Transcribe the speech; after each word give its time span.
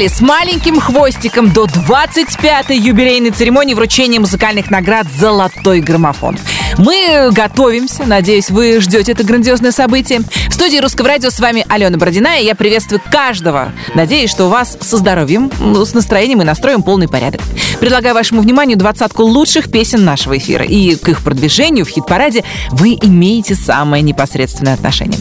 недели 0.00 0.08
с 0.08 0.20
маленьким 0.22 0.80
хвостиком 0.80 1.52
до 1.52 1.66
25-й 1.66 2.76
юбилейной 2.76 3.30
церемонии 3.32 3.74
вручения 3.74 4.18
музыкальных 4.18 4.70
наград 4.70 5.06
«Золотой 5.18 5.80
граммофон». 5.80 6.38
Мы 6.78 7.28
готовимся, 7.32 8.04
надеюсь, 8.06 8.48
вы 8.48 8.80
ждете 8.80 9.12
это 9.12 9.24
грандиозное 9.24 9.72
событие. 9.72 10.20
В 10.48 10.54
студии 10.54 10.78
Русского 10.78 11.08
радио 11.08 11.28
с 11.28 11.38
вами 11.38 11.66
Алена 11.68 11.98
Бородина, 11.98 12.40
и 12.40 12.44
я 12.46 12.54
приветствую 12.54 13.02
каждого. 13.12 13.72
Надеюсь, 13.94 14.30
что 14.30 14.46
у 14.46 14.48
вас 14.48 14.78
со 14.80 14.96
здоровьем, 14.96 15.50
ну, 15.60 15.84
с 15.84 15.92
настроением 15.92 16.40
и 16.40 16.44
настроем 16.44 16.82
полный 16.82 17.08
порядок. 17.08 17.42
Предлагаю 17.80 18.14
вашему 18.14 18.40
вниманию 18.40 18.78
двадцатку 18.78 19.24
лучших 19.24 19.70
песен 19.70 20.04
нашего 20.04 20.38
эфира, 20.38 20.64
и 20.64 20.96
к 20.96 21.08
их 21.10 21.22
продвижению 21.22 21.84
в 21.84 21.90
хит-параде 21.90 22.44
вы 22.70 22.96
имеете 23.02 23.54
самое 23.54 24.02
непосредственное 24.02 24.74
отношение. 24.74 25.18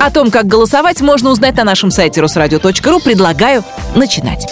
О 0.00 0.10
том, 0.10 0.30
как 0.30 0.46
голосовать, 0.46 1.02
можно 1.02 1.28
узнать 1.28 1.56
на 1.56 1.64
нашем 1.64 1.90
сайте 1.90 2.22
русрадио.ру. 2.22 3.00
Предлагаю 3.00 3.62
начинать. 3.94 4.46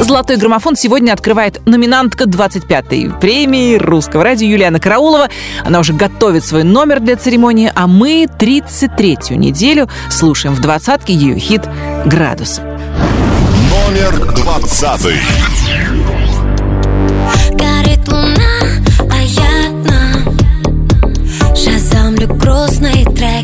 Золотой 0.00 0.36
граммофон 0.36 0.76
сегодня 0.76 1.12
открывает 1.12 1.66
номинантка 1.66 2.24
25-й 2.24 3.10
премии 3.20 3.76
русского 3.76 4.22
радио 4.22 4.46
Юлиана 4.46 4.78
Караулова. 4.78 5.30
Она 5.64 5.80
уже 5.80 5.94
готовит 5.94 6.44
свой 6.44 6.62
номер 6.62 7.00
для 7.00 7.16
церемонии, 7.16 7.72
а 7.74 7.88
мы 7.88 8.26
33-ю 8.38 9.36
неделю 9.36 9.88
слушаем 10.10 10.54
в 10.54 10.60
двадцатке 10.60 11.12
ее 11.12 11.40
хит 11.40 11.62
«Градусы». 12.06 12.62
Номер 12.62 14.32
двадцатый. 14.34 15.16
Горит 17.50 18.06
луна, 18.06 18.60
а 19.10 19.22
я 19.22 19.70
одна 19.70 20.34
Шазамлю 21.56 22.28
грустные 22.28 23.04
треки 23.06 23.43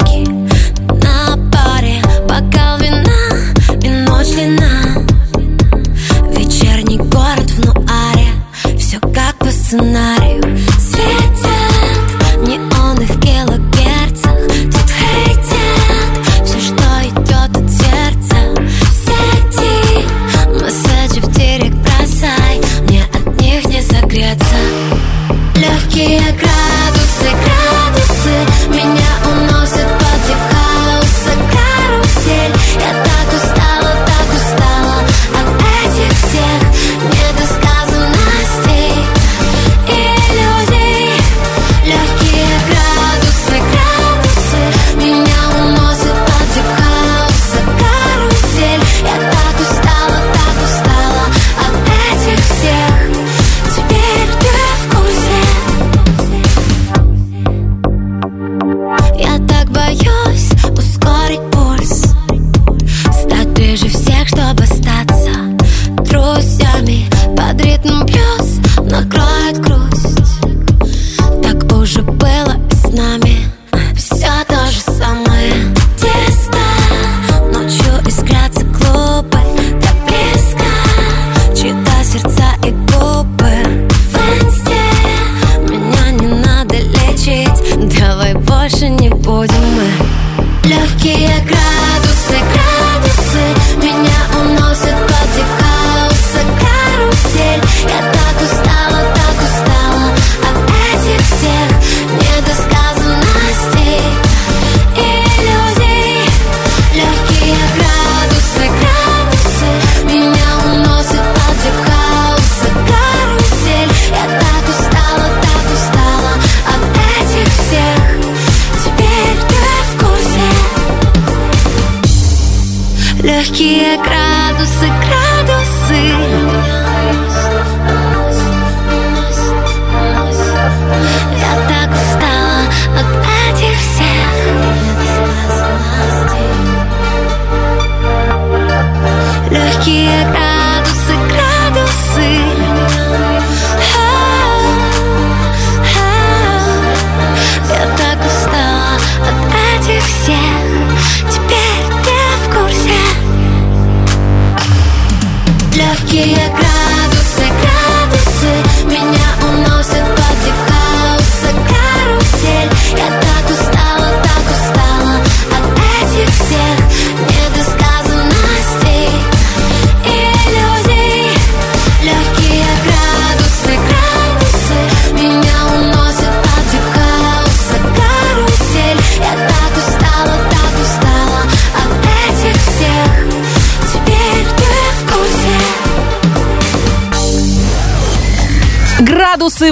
Легкие 26.00 26.32
градусы, 26.32 26.49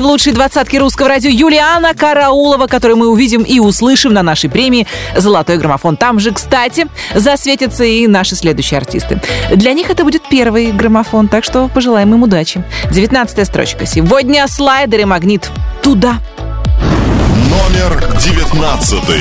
в 0.00 0.06
лучшей 0.06 0.32
двадцатке 0.32 0.78
русского 0.78 1.08
радио 1.08 1.30
Юлиана 1.30 1.94
Караулова, 1.94 2.66
которую 2.66 2.96
мы 2.98 3.08
увидим 3.08 3.42
и 3.42 3.58
услышим 3.58 4.12
на 4.12 4.22
нашей 4.22 4.50
премии 4.50 4.86
«Золотой 5.16 5.56
граммофон». 5.58 5.96
Там 5.96 6.20
же, 6.20 6.32
кстати, 6.32 6.86
засветятся 7.14 7.84
и 7.84 8.06
наши 8.06 8.36
следующие 8.36 8.78
артисты. 8.78 9.20
Для 9.54 9.72
них 9.72 9.90
это 9.90 10.04
будет 10.04 10.22
первый 10.28 10.72
граммофон, 10.72 11.28
так 11.28 11.44
что 11.44 11.68
пожелаем 11.68 12.14
им 12.14 12.22
удачи. 12.22 12.64
Девятнадцатая 12.90 13.44
строчка. 13.44 13.86
Сегодня 13.86 14.46
слайдер 14.48 15.00
и 15.00 15.04
магнит 15.04 15.50
туда. 15.82 16.18
Номер 17.50 18.00
девятнадцатый. 18.20 19.20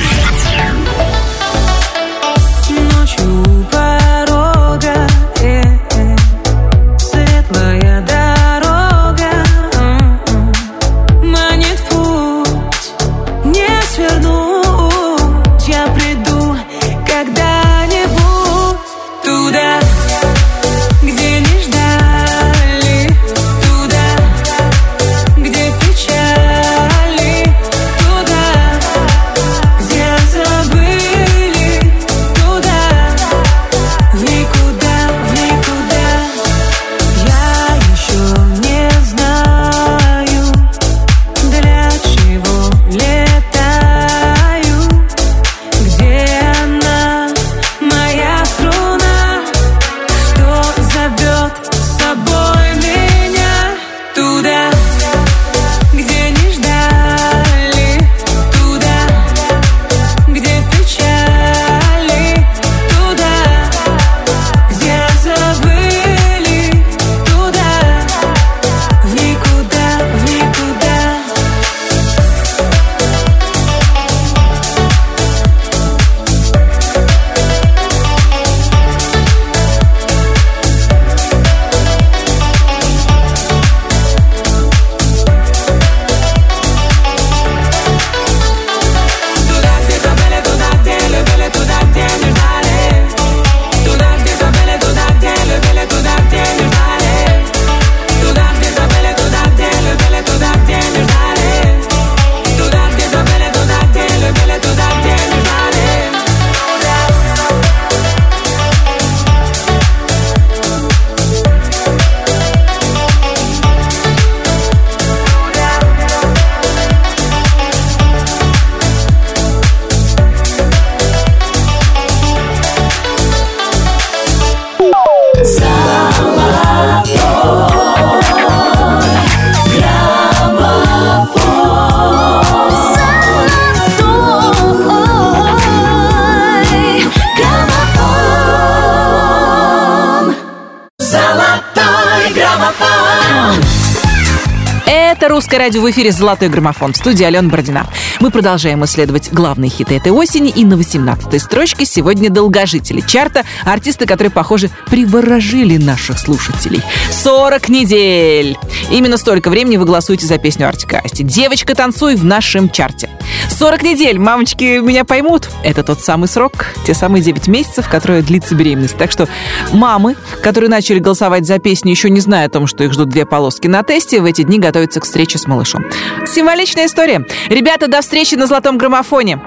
«Русское 145.58 145.70
радио» 145.70 145.82
в 145.82 145.90
эфире 145.90 146.12
«Золотой 146.12 146.48
граммофон» 146.48 146.92
в 146.92 146.96
студии 146.96 147.24
Алена 147.24 147.48
Бородина. 147.48 147.88
Мы 148.20 148.30
продолжаем 148.30 148.84
исследовать 148.84 149.32
главные 149.32 149.70
хиты 149.70 149.96
этой 149.96 150.12
осени. 150.12 150.50
И 150.50 150.64
на 150.64 150.74
18-й 150.74 151.40
строчке 151.40 151.84
сегодня 151.84 152.30
долгожители 152.30 153.00
чарта. 153.00 153.42
Артисты, 153.64 154.06
которые, 154.06 154.30
похоже, 154.30 154.70
приворожили 154.86 155.76
наших 155.76 156.20
слушателей. 156.20 156.80
40 157.10 157.68
недель! 157.70 158.56
Именно 158.90 159.18
столько 159.18 159.50
времени 159.50 159.76
вы 159.76 159.84
голосуете 159.84 160.26
за 160.26 160.38
песню 160.38 160.66
Артика 160.66 161.00
Асти. 161.04 161.22
«Девочка, 161.22 161.74
танцуй» 161.74 162.16
в 162.16 162.24
нашем 162.24 162.70
чарте. 162.70 163.10
40 163.50 163.82
недель, 163.82 164.18
мамочки 164.18 164.78
меня 164.78 165.04
поймут. 165.04 165.50
Это 165.62 165.82
тот 165.82 166.00
самый 166.00 166.28
срок, 166.28 166.66
те 166.86 166.94
самые 166.94 167.22
9 167.22 167.48
месяцев, 167.48 167.88
которые 167.88 168.22
длится 168.22 168.54
беременность. 168.54 168.96
Так 168.96 169.10
что 169.10 169.28
мамы, 169.72 170.16
которые 170.42 170.70
начали 170.70 171.00
голосовать 171.00 171.46
за 171.46 171.58
песню, 171.58 171.90
еще 171.90 172.08
не 172.08 172.20
зная 172.20 172.46
о 172.46 172.50
том, 172.50 172.66
что 172.66 172.84
их 172.84 172.92
ждут 172.92 173.10
две 173.10 173.26
полоски 173.26 173.66
на 173.66 173.82
тесте, 173.82 174.20
в 174.20 174.24
эти 174.24 174.42
дни 174.42 174.58
готовятся 174.58 175.00
к 175.00 175.04
встрече 175.04 175.38
с 175.38 175.46
малышом. 175.46 175.84
Символичная 176.26 176.86
история. 176.86 177.26
Ребята, 177.48 177.88
до 177.88 178.00
встречи 178.00 178.36
на 178.36 178.46
золотом 178.46 178.78
граммофоне. 178.78 179.40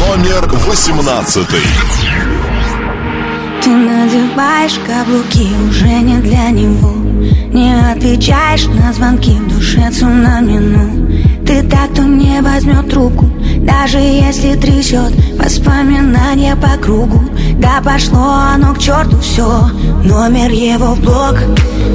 Номер 0.00 0.48
восемнадцатый. 0.66 1.60
Ты 3.62 3.70
надеваешь 3.70 4.78
каблуки 4.86 5.48
уже 5.68 5.88
не 5.88 6.18
для 6.18 6.50
него 6.50 7.07
Не 7.52 7.74
отвечаешь 7.92 8.66
на 8.66 8.92
звонки 8.92 9.32
в 9.32 9.54
душе 9.54 9.90
цунамину. 9.90 11.08
Ты 11.48 11.62
так, 11.62 11.92
кто 11.92 12.02
не 12.02 12.42
возьмет 12.42 12.90
трубку 12.90 13.24
Даже 13.62 13.96
если 13.96 14.54
трясет 14.54 15.14
воспоминания 15.42 16.54
по 16.56 16.76
кругу. 16.76 17.22
Да 17.54 17.80
пошло 17.82 18.34
оно 18.54 18.74
к 18.74 18.78
черту 18.78 19.18
все 19.20 19.70
Номер 20.04 20.50
его 20.50 20.94
в 20.94 21.00
блог 21.00 21.38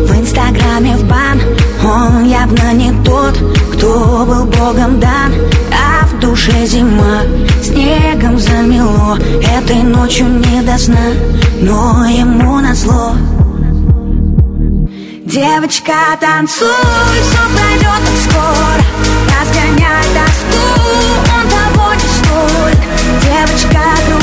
В 0.07 0.19
инстаграме 0.19 0.97
в 0.97 1.07
бан. 1.07 1.39
Он 1.83 2.25
явно 2.25 2.73
не 2.73 2.91
тот, 3.03 3.37
кто 3.73 4.25
был 4.25 4.45
богом 4.45 4.99
дан. 4.99 5.31
А 5.71 6.07
в 6.07 6.19
душе 6.19 6.65
зима 6.65 7.21
Снегом 7.61 8.39
замело. 8.39 9.19
Этой 9.55 9.83
ночью 9.83 10.25
не 10.29 10.63
до 10.63 10.79
сна 10.79 11.11
Но 11.61 12.05
ему 12.07 12.59
назло 12.59 13.13
Девочка, 15.33 16.15
танцуй, 16.21 16.67
все 17.23 17.41
пройдет 17.57 18.03
скоро. 18.21 18.83
Разгоняй 19.33 20.05
тоску, 20.13 20.63
он 21.33 21.49
того 21.49 21.93
не 21.95 22.07
стоит 22.07 22.77
Девочка, 23.19 23.81
дружи 24.07 24.22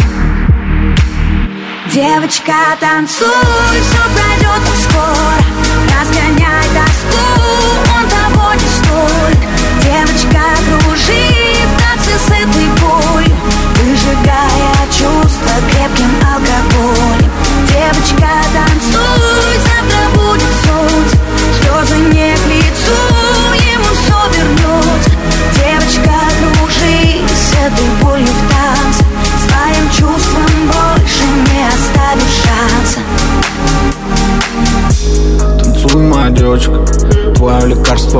Девочка, 1.93 2.53
танцуй, 2.79 3.27
все 3.27 4.01
пройдет 4.15 4.63
скоро 4.81 5.35
Разгоняй 5.99 6.63
тоску, 6.73 7.19
он 7.93 8.07
того 8.07 8.53
не 8.53 8.69
стоит 8.79 9.39
Девочка, 9.83 10.41
кружи 10.65 11.27
в 11.65 11.81
танце 11.81 12.33
этой 12.33 12.67
болью 12.79 13.35
Выжигая 13.75 14.81
чувства 14.91 15.53
крепким 15.69 16.11
алкоголем. 16.23 17.31
Девочка, 17.67 18.29
танцуй, 18.53 19.60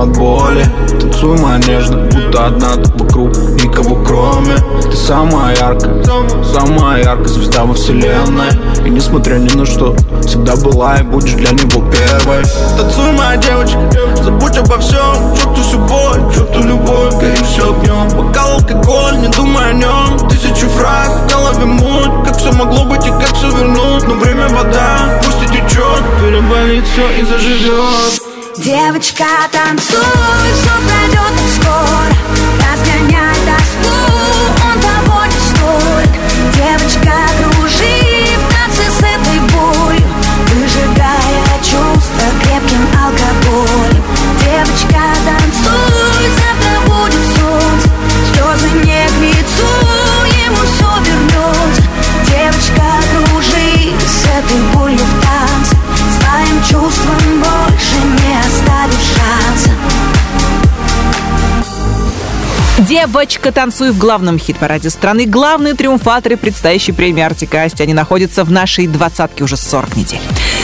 от 0.02 0.18
боли. 0.18 0.66
Танцуй, 1.00 1.38
нежно, 1.68 1.98
будто 1.98 2.48
одна 2.48 2.76
ты 2.76 2.92
вокруг, 2.98 3.38
никого 3.64 3.96
кроме. 4.04 4.56
Ты 4.82 4.96
самая 4.96 5.56
яркая, 5.56 6.04
самая 6.44 7.04
яркая 7.04 7.28
звезда 7.28 7.66
во 7.66 7.74
вселенной. 7.74 8.50
И 8.86 8.90
несмотря 8.90 9.36
ни 9.36 9.56
на 9.56 9.66
что, 9.66 9.96
всегда 10.26 10.56
была 10.56 10.98
и 10.98 11.04
будешь 11.04 11.34
для 11.34 11.52
него 11.52 11.84
первой. 11.92 12.44
Танцуй, 12.78 13.12
моя 13.14 13.38
девочка, 13.38 13.80
забудь 14.24 14.58
обо 14.58 14.78
всем. 14.80 15.36
Чувствуй 15.36 15.64
всю 15.64 15.80
боль, 15.80 16.34
чувствуй 16.34 16.64
любовь, 16.64 17.14
гори 17.16 17.44
все 17.44 17.74
огнем 17.74 18.08
Бокал 18.18 18.54
алкоголь, 18.54 19.20
не 19.20 19.28
думай 19.28 19.70
о 19.70 19.74
нем 19.74 20.30
Тысячи 20.30 20.66
фраз, 20.68 21.10
голове 21.32 21.66
муть. 21.66 22.26
Как 22.26 22.38
все 22.38 22.52
могло 22.54 22.86
быть 22.86 23.06
и 23.06 23.10
как 23.10 23.34
все 23.36 23.50
вернуть? 23.50 24.08
Но 24.08 24.16
время 24.16 24.48
вода, 24.50 25.22
пусть 25.24 25.44
и 25.44 25.48
течет 25.48 26.04
Переболит 26.20 26.86
все 26.86 27.10
и 27.20 27.26
заживет 27.26 28.31
Девочка, 28.64 29.26
танцуй, 29.52 29.98
все 30.54 30.70
пройдет 30.86 31.36
скоро. 31.56 32.14
Разгоняй 32.62 33.36
тоску, 33.48 33.96
он 34.64 34.80
того 34.80 35.26
не 35.26 35.40
стоит 35.50 36.12
Девочка, 36.54 37.16
кружи 37.40 38.38
в 38.38 38.54
танце 38.54 38.84
с 38.84 39.00
этой 39.00 39.40
болью 39.50 40.08
Выжигая 40.54 41.58
чувства 41.64 42.28
крепким 42.44 42.86
алкоголем. 43.04 44.04
Девочка, 44.40 45.02
танцуй, 45.26 45.41
Девочка, 63.02 63.52
танцуй 63.52 63.90
в 63.90 63.98
главном 63.98 64.38
хит-параде 64.38 64.92
страны. 64.92 65.26
Главные 65.26 65.74
триумфаторы 65.74 66.38
предстоящей 66.38 66.92
премии 66.92 67.24
Артика 67.24 67.64
Асти. 67.64 67.82
Они 67.82 67.96
находятся 67.96 68.44
в 68.44 68.52
нашей 68.52 68.86
двадцатке 68.86 69.44
уже 69.44 69.58
40 69.58 69.98
недель. 69.98 70.20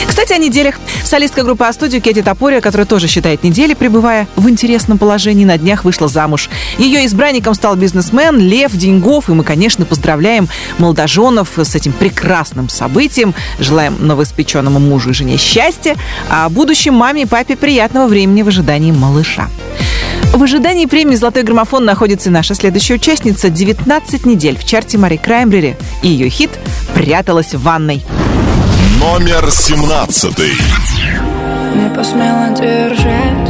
Кстати, 0.07 0.33
о 0.33 0.37
неделях. 0.37 0.75
Солистка 1.03 1.41
группы 1.41 1.65
А-студио 1.65 1.99
Кетти 1.99 2.21
Топория, 2.21 2.61
которая 2.61 2.85
тоже 2.85 3.07
считает 3.07 3.43
недели, 3.43 3.73
пребывая 3.73 4.27
в 4.35 4.47
интересном 4.49 4.99
положении, 4.99 5.45
на 5.45 5.57
днях 5.57 5.83
вышла 5.83 6.07
замуж. 6.07 6.51
Ее 6.77 7.07
избранником 7.07 7.55
стал 7.55 7.75
бизнесмен 7.75 8.37
Лев 8.37 8.71
Деньгов. 8.71 9.29
И 9.29 9.31
мы, 9.31 9.43
конечно, 9.43 9.85
поздравляем 9.85 10.47
молодоженов 10.77 11.57
с 11.57 11.73
этим 11.73 11.91
прекрасным 11.91 12.69
событием. 12.69 13.33
Желаем 13.57 13.97
новоиспеченному 13.99 14.77
мужу 14.77 15.09
и 15.09 15.13
жене 15.13 15.37
счастья, 15.37 15.95
а 16.29 16.47
будущим 16.49 16.93
маме 16.93 17.23
и 17.23 17.25
папе 17.25 17.55
приятного 17.55 18.05
времени 18.05 18.43
в 18.43 18.47
ожидании 18.49 18.91
малыша. 18.91 19.49
В 20.33 20.43
ожидании 20.43 20.85
премии 20.85 21.15
«Золотой 21.15 21.43
граммофон» 21.43 21.83
находится 21.85 22.29
наша 22.29 22.53
следующая 22.53 22.95
участница 22.95 23.49
19 23.49 24.25
недель 24.25 24.57
в 24.57 24.65
чарте 24.65 24.97
Мари 24.97 25.17
Краймбрери. 25.17 25.75
И 26.03 26.09
ее 26.09 26.29
хит 26.29 26.51
«Пряталась 26.93 27.53
в 27.53 27.61
ванной». 27.63 28.03
Номер 28.99 29.49
семнадцатый. 29.51 30.51
Не 31.75 31.89
посмела 31.95 32.49
держать 32.49 33.49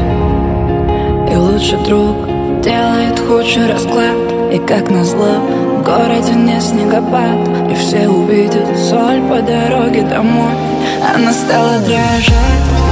И 1.32 1.36
лучший 1.36 1.78
друг 1.86 2.62
делает 2.62 3.20
худший 3.20 3.72
расклад 3.72 4.18
И 4.52 4.58
как 4.60 4.90
назло 4.90 5.40
в 5.80 5.84
городе 5.84 6.34
не 6.34 6.60
снегопад 6.60 7.72
И 7.72 7.76
все 7.76 8.08
увидят 8.08 8.68
соль 8.78 9.22
по 9.30 9.42
дороге 9.42 10.02
домой 10.02 10.52
Она 11.16 11.32
стала 11.32 11.80
дрожать 11.80 12.87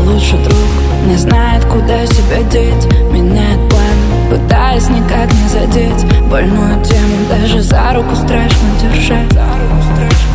лучший 0.00 0.38
друг 0.38 0.58
не 1.06 1.16
знает, 1.16 1.64
куда 1.64 2.06
себя 2.06 2.42
деть. 2.50 2.86
Меняет 3.10 3.68
планы 3.68 3.90
Пытаясь 4.30 4.88
никак 4.88 5.32
не 5.32 5.48
задеть 5.48 6.04
больную 6.30 6.82
тему. 6.84 7.16
Даже 7.28 7.62
за 7.62 7.92
руку 7.94 8.14
страшно 8.14 8.68
держать. 8.80 9.32
За 9.32 9.42
руку 9.42 9.82
страшно 9.92 10.29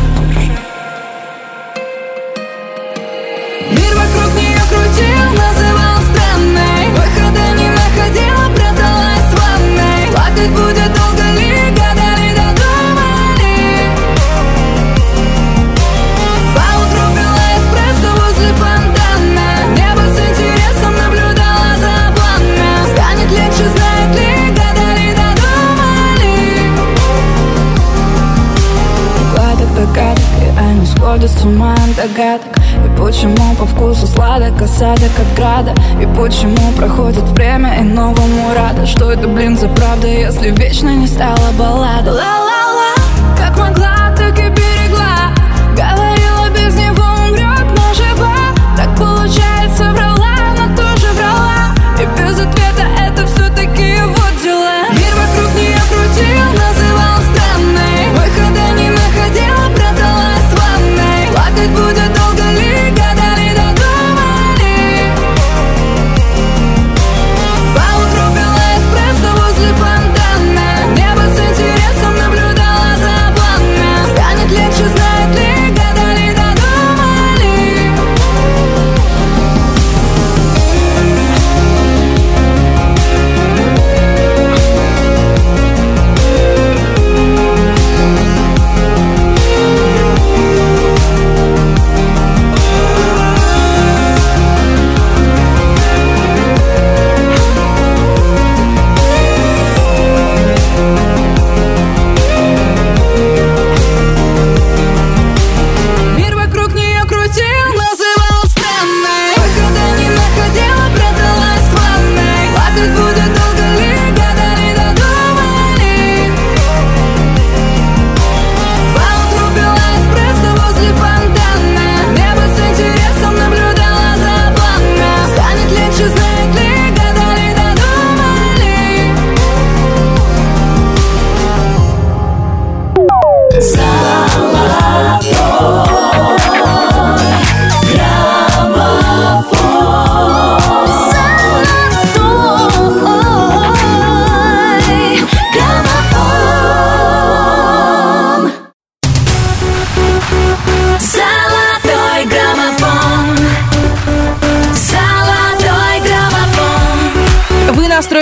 от 31.44 31.96
догадок. 31.96 32.56
И 32.84 32.98
почему 32.98 33.54
по 33.56 33.66
вкусу 33.66 34.06
сладок 34.06 34.60
осадок 34.62 35.10
от 35.18 35.36
града? 35.36 35.74
И 36.00 36.06
почему 36.16 36.72
проходит 36.76 37.24
время 37.30 37.80
и 37.80 37.82
новому 37.82 38.54
рада? 38.54 38.86
Что 38.86 39.12
это, 39.12 39.28
блин, 39.28 39.56
за 39.56 39.68
правда, 39.68 40.06
если 40.06 40.50
вечно 40.50 40.94
не 40.94 41.06
стала 41.06 41.52
баллада? 41.58 42.12
Ла-ла-ла, 42.12 42.94
как 43.36 43.58
могла, 43.58 43.95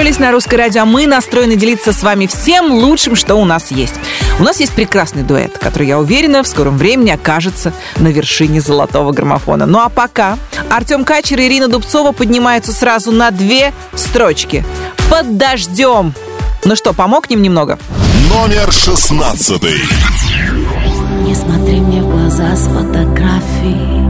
настроились 0.05 0.19
на 0.19 0.33
русское 0.33 0.57
радио, 0.59 0.83
а 0.83 0.85
мы 0.85 1.07
настроены 1.07 1.57
делиться 1.57 1.95
с 1.95 2.03
вами 2.03 2.27
всем 2.27 2.71
лучшим, 2.71 3.17
что 3.17 3.37
у 3.37 3.47
нас 3.47 3.71
есть. 3.71 3.95
У 4.39 4.43
нас 4.43 4.61
есть 4.61 4.73
прекрасный 4.73 5.23
дуэт, 5.23 5.57
который, 5.57 5.87
я 5.87 5.99
уверена, 5.99 6.43
в 6.43 6.47
скором 6.47 6.77
времени 6.77 7.09
окажется 7.11 7.73
на 7.97 8.09
вершине 8.09 8.61
золотого 8.61 9.13
граммофона. 9.13 9.65
Ну 9.65 9.79
а 9.79 9.89
пока 9.89 10.37
Артем 10.69 11.07
Качер 11.07 11.41
и 11.41 11.47
Ирина 11.47 11.69
Дубцова 11.69 12.13
поднимаются 12.13 12.73
сразу 12.73 13.13
на 13.13 13.31
две 13.31 13.73
строчки. 13.95 14.63
Под 15.11 15.39
дождем. 15.39 16.13
Ну 16.67 16.77
что, 16.77 16.93
помог 16.93 17.31
ним 17.31 17.41
немного? 17.41 17.79
Номер 18.29 18.71
шестнадцатый. 18.73 19.81
Не 21.27 21.35
смотри 21.35 21.81
мне 21.81 22.03
в 22.03 22.11
глаза 22.11 22.55
с 22.55 22.67
фотографий 22.67 24.05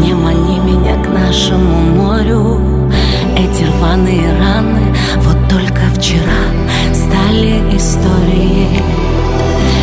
Не 0.00 0.14
мани 0.14 0.58
меня 0.58 1.00
к 1.00 1.08
нашему 1.08 1.76
морю 1.94 2.90
Эти 3.36 3.62
рваные 3.62 4.36
раны 4.36 4.94
Вот 5.18 5.35
только 5.48 5.82
вчера 5.94 6.42
стали 6.92 7.62
историей 7.76 8.82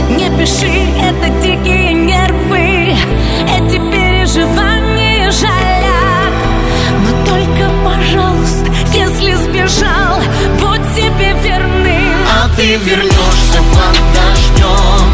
Не 0.10 0.29
пиши, 0.38 0.72
это 1.00 1.29
дикие 1.41 1.93
нервы 1.93 2.96
Эти 3.48 3.77
переживания 3.91 5.32
жалят. 5.32 6.34
Но 7.03 7.25
только, 7.25 7.72
пожалуйста, 7.84 8.72
если 8.93 9.34
сбежал 9.36 10.20
Будь 10.60 10.86
себе 10.96 11.36
верным. 11.43 12.15
А 12.32 12.50
ты 12.55 12.75
вернешься 12.77 13.60
под 13.74 13.98
дождем 14.13 15.05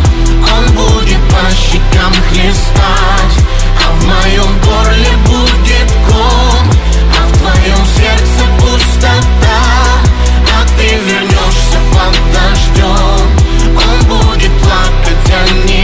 Он 0.56 0.66
будет 0.76 1.22
по 1.30 1.56
щекам 1.56 2.14
хлестать. 2.30 3.38
А 3.86 3.92
в 3.92 4.06
моем 4.06 4.60
горле 4.64 5.12
будет 5.26 5.92
ком 6.08 6.72
А 7.20 7.28
в 7.28 7.38
твоем 7.38 7.86
сердце 7.98 8.46
пустота 8.60 9.39
вернешься 11.02 11.78
под 11.94 12.16
дождем 12.34 13.28
Он 13.78 14.00
будет 14.08 14.52
плакать, 14.62 15.32
а 15.32 15.50
не 15.66 15.79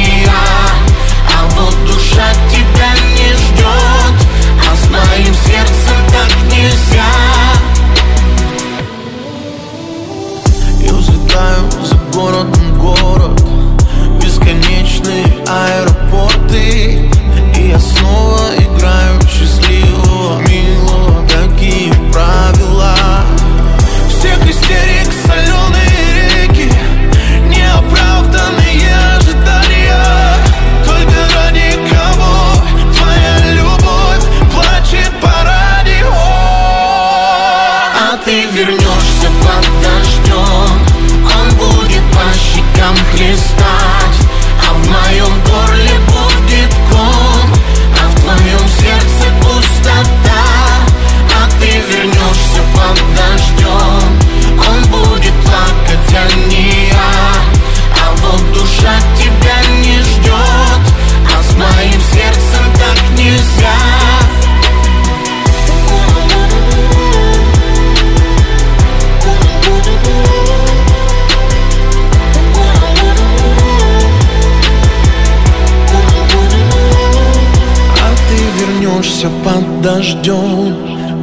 дождем 79.85 80.75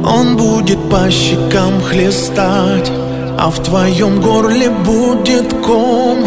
Он 0.05 0.37
будет 0.37 0.79
по 0.89 1.11
щекам 1.11 1.81
хлестать 1.81 2.89
А 3.37 3.49
в 3.49 3.61
твоем 3.61 4.21
горле 4.21 4.69
будет 4.69 5.53
ком 5.65 6.19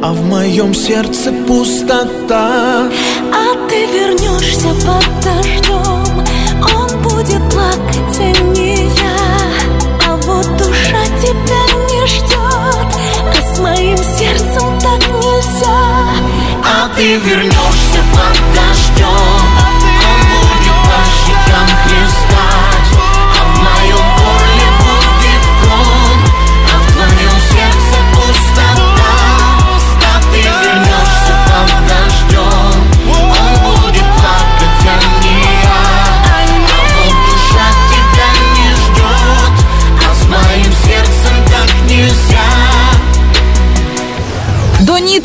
А 0.00 0.12
в 0.12 0.24
моем 0.24 0.72
сердце 0.72 1.32
пустота. 1.48 2.88
А 3.32 3.68
ты 3.68 3.86
вернешься 3.86 4.68
под 4.86 5.04
дождем 5.24 6.04
Он 6.78 7.02
будет 7.02 7.42
плакать, 7.52 8.18
а 8.20 8.40
не 8.54 8.84
я 8.84 9.18
А 10.08 10.16
вот 10.16 10.46
душа 10.58 11.02
тебя 11.20 11.62
не 11.90 12.06
ждет 12.06 12.90
А 13.26 13.54
с 13.54 13.58
моим 13.58 13.96
сердцем 13.96 14.78
так 14.78 15.08
нельзя. 15.08 15.80
А 16.62 16.88
ты 16.94 17.16
вернешься 17.16 18.00
под 18.14 18.38
дождем 18.54 19.49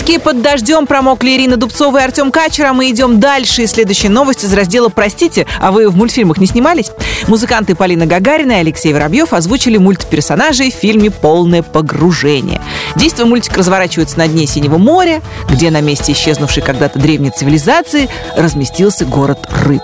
Нитки 0.07 0.19
под 0.19 0.43
дождем 0.43 0.85
промокли 0.85 1.35
Ирина 1.35 1.57
Дубцова 1.57 1.97
и 1.97 2.03
Артем 2.03 2.31
Качер, 2.31 2.67
а 2.67 2.73
мы 2.73 2.91
идем 2.91 3.19
дальше. 3.19 3.63
И 3.63 3.67
следующая 3.67 4.09
новость 4.09 4.43
из 4.43 4.53
раздела 4.53 4.89
«Простите, 4.89 5.47
а 5.59 5.71
вы 5.71 5.89
в 5.89 5.97
мультфильмах 5.97 6.37
не 6.37 6.45
снимались?» 6.45 6.91
Музыканты 7.27 7.73
Полина 7.73 8.05
Гагарина 8.05 8.51
и 8.51 8.55
Алексей 8.55 8.93
Воробьев 8.93 9.33
озвучили 9.33 9.77
мультперсонажей 9.77 10.71
в 10.71 10.75
фильме 10.75 11.09
«Полное 11.09 11.63
погружение». 11.63 12.61
Действие 12.95 13.25
мультика 13.25 13.57
разворачивается 13.57 14.19
на 14.19 14.27
дне 14.27 14.45
Синего 14.45 14.77
моря, 14.77 15.23
где 15.49 15.71
на 15.71 15.81
месте 15.81 16.11
исчезнувшей 16.11 16.61
когда-то 16.61 16.99
древней 16.99 17.31
цивилизации 17.31 18.07
разместился 18.37 19.05
город 19.05 19.39
рыб. 19.49 19.81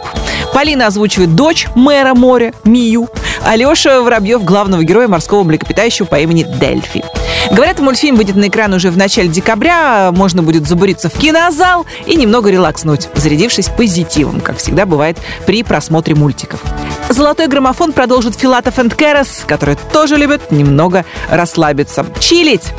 Полина 0.54 0.88
озвучивает 0.88 1.36
дочь 1.36 1.68
мэра 1.76 2.14
моря, 2.14 2.54
Мию. 2.64 3.10
Алеша 3.44 4.02
Воробьев 4.02 4.44
главного 4.44 4.84
героя 4.84 5.08
морского 5.08 5.44
млекопитающего 5.44 6.06
по 6.06 6.20
имени 6.20 6.44
Дельфи. 6.44 7.04
Говорят, 7.52 7.80
мультфильм 7.80 8.16
выйдет 8.16 8.36
на 8.36 8.48
экран 8.48 8.74
уже 8.74 8.92
в 8.92 8.98
начале 8.98 9.28
декабря. 9.28 10.12
Можно 10.12 10.44
будет 10.44 10.68
забуриться 10.68 11.10
в 11.10 11.14
кинозал 11.14 11.86
и 12.06 12.16
немного 12.16 12.52
релакснуть, 12.52 13.10
зарядившись 13.16 13.70
позитивом, 13.70 14.42
как 14.42 14.58
всегда 14.58 14.86
бывает 14.86 15.18
при 15.46 15.64
просмотре 15.64 16.16
мультиков. 16.16 16.62
Золотой 17.10 17.48
граммофон 17.48 17.94
продолжит 17.94 18.40
Филатов 18.40 18.78
энд 18.80 18.96
Керас, 18.96 19.44
которые 19.48 19.78
тоже 19.92 20.18
любят 20.18 20.52
немного 20.52 21.06
расслабиться. 21.30 22.06
Чилить! 22.20 22.70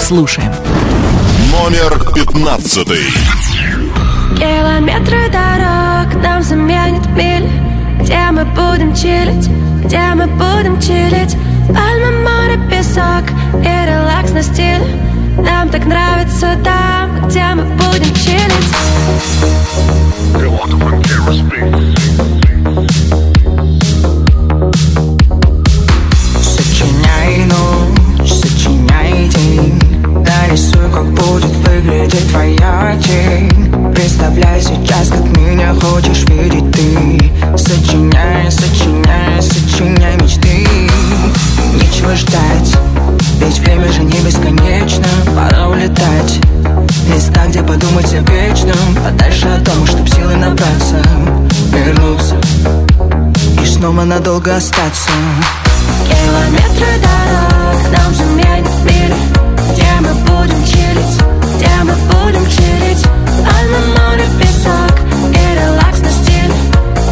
Слушаем. 0.00 0.52
Номер 1.52 1.98
пятнадцатый. 2.14 3.04
Километры 4.36 5.30
дорог 5.30 5.85
нам 6.22 6.42
заменят 6.42 7.06
мили 7.10 7.50
Где 8.00 8.30
мы 8.30 8.44
будем 8.44 8.94
чилить, 8.94 9.48
где 9.84 10.14
мы 10.14 10.26
будем 10.26 10.80
чилить? 10.80 11.36
Пальмы, 11.68 12.12
море, 12.22 12.58
песок 12.70 13.24
и 13.54 13.86
релакс 13.86 14.30
на 14.32 14.42
стиле 14.42 14.86
Нам 15.38 15.68
так 15.68 15.84
нравится 15.84 16.56
там, 16.62 17.26
где 17.26 17.44
мы 17.54 17.64
будем 17.64 18.14
чилить. 18.14 18.46
Сочиняй 26.42 27.44
ночь, 27.46 28.32
сочиняй 28.32 29.28
день. 29.28 29.80
Нарисуй, 30.04 30.90
как 30.92 31.15
будет 31.36 31.56
выглядеть 31.56 32.28
твоя 32.30 32.98
тень 33.02 33.92
Представляй 33.94 34.60
сейчас, 34.60 35.08
как 35.08 35.24
меня 35.36 35.74
хочешь 35.74 36.24
видеть 36.28 36.70
ты. 36.72 37.32
Сочиняй, 37.56 38.50
сочиняй, 38.50 39.42
сочиняй 39.42 40.16
мечты. 40.16 40.66
Нечего 41.74 42.14
ждать, 42.14 42.76
ведь 43.40 43.58
время 43.58 43.90
же 43.92 44.02
не 44.02 44.18
бесконечно. 44.20 45.04
Пора 45.34 45.68
улетать. 45.68 46.40
Места, 47.08 47.46
где 47.48 47.62
подумать 47.62 48.12
о 48.14 48.18
вечном. 48.30 48.96
Подальше 49.04 49.46
от 49.48 49.62
дома, 49.62 49.86
чтоб 49.86 50.08
силы 50.08 50.36
набраться 50.36 51.02
Вернуться. 51.72 52.36
И 53.62 53.66
снова 53.66 54.04
надолго 54.04 54.56
остаться. 54.56 55.10
Километры 56.04 57.00
дорог 57.02 57.92
нам 57.92 58.14
заменят 58.14 58.84
мили 58.84 59.14
Где 59.72 59.86
мы 60.00 60.14
будем 60.24 60.64
где 61.56 61.68
мы 61.84 61.94
будем 62.10 62.46
чилить. 62.46 63.06
Пальмы, 63.44 63.78
море, 63.96 64.24
песок 64.40 64.98
и 65.30 65.54
релакс 65.54 66.00
на 66.00 66.10
стиле 66.10 66.54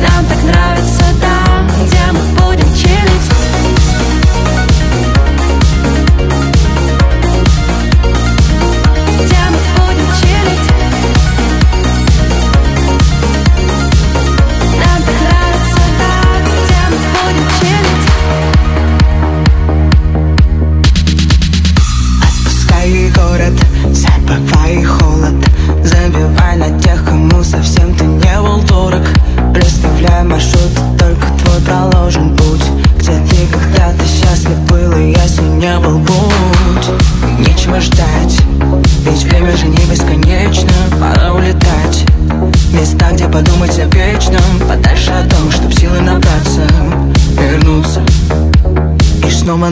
Нам 0.00 0.24
так 0.26 0.42
нравится 0.42 0.93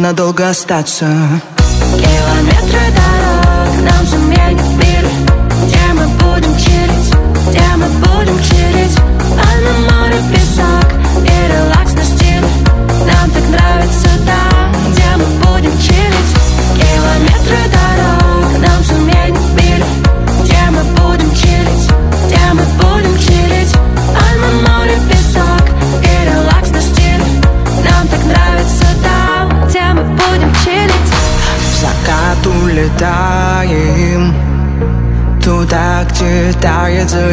надолго 0.03 0.49
остаться. 0.49 1.07
Километры 1.97 2.82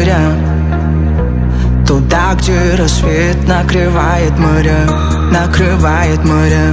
заря 0.00 0.34
Туда, 1.86 2.34
где 2.34 2.74
рассвет 2.76 3.46
накрывает 3.46 4.38
моря 4.38 4.86
Накрывает 5.30 6.24
моря 6.24 6.72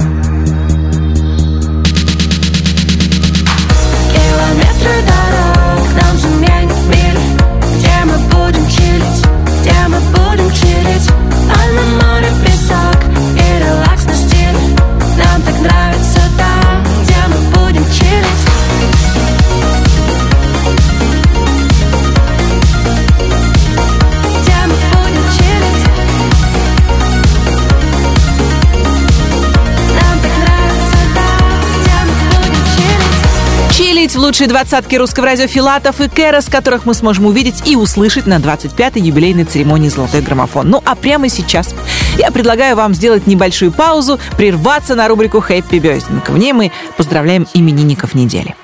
в 34.18 34.20
лучшие 34.20 34.48
двадцатки 34.48 34.96
русского 34.96 35.26
радио 35.26 35.46
Филатов 35.46 36.00
и 36.00 36.08
Кэрос, 36.08 36.46
которых 36.46 36.84
мы 36.84 36.94
сможем 36.94 37.26
увидеть 37.26 37.68
и 37.68 37.76
услышать 37.76 38.26
на 38.26 38.38
25-й 38.38 39.00
юбилейной 39.00 39.44
церемонии 39.44 39.88
«Золотой 39.88 40.22
граммофон». 40.22 40.68
Ну, 40.68 40.82
а 40.84 40.96
прямо 40.96 41.28
сейчас 41.28 41.72
я 42.16 42.32
предлагаю 42.32 42.74
вам 42.74 42.94
сделать 42.94 43.28
небольшую 43.28 43.70
паузу, 43.70 44.18
прерваться 44.36 44.96
на 44.96 45.06
рубрику 45.06 45.40
«Хэппи 45.40 45.76
Бёздинг». 45.76 46.30
В 46.30 46.36
ней 46.36 46.52
мы 46.52 46.72
поздравляем 46.96 47.46
именинников 47.54 48.14
недели. 48.14 48.56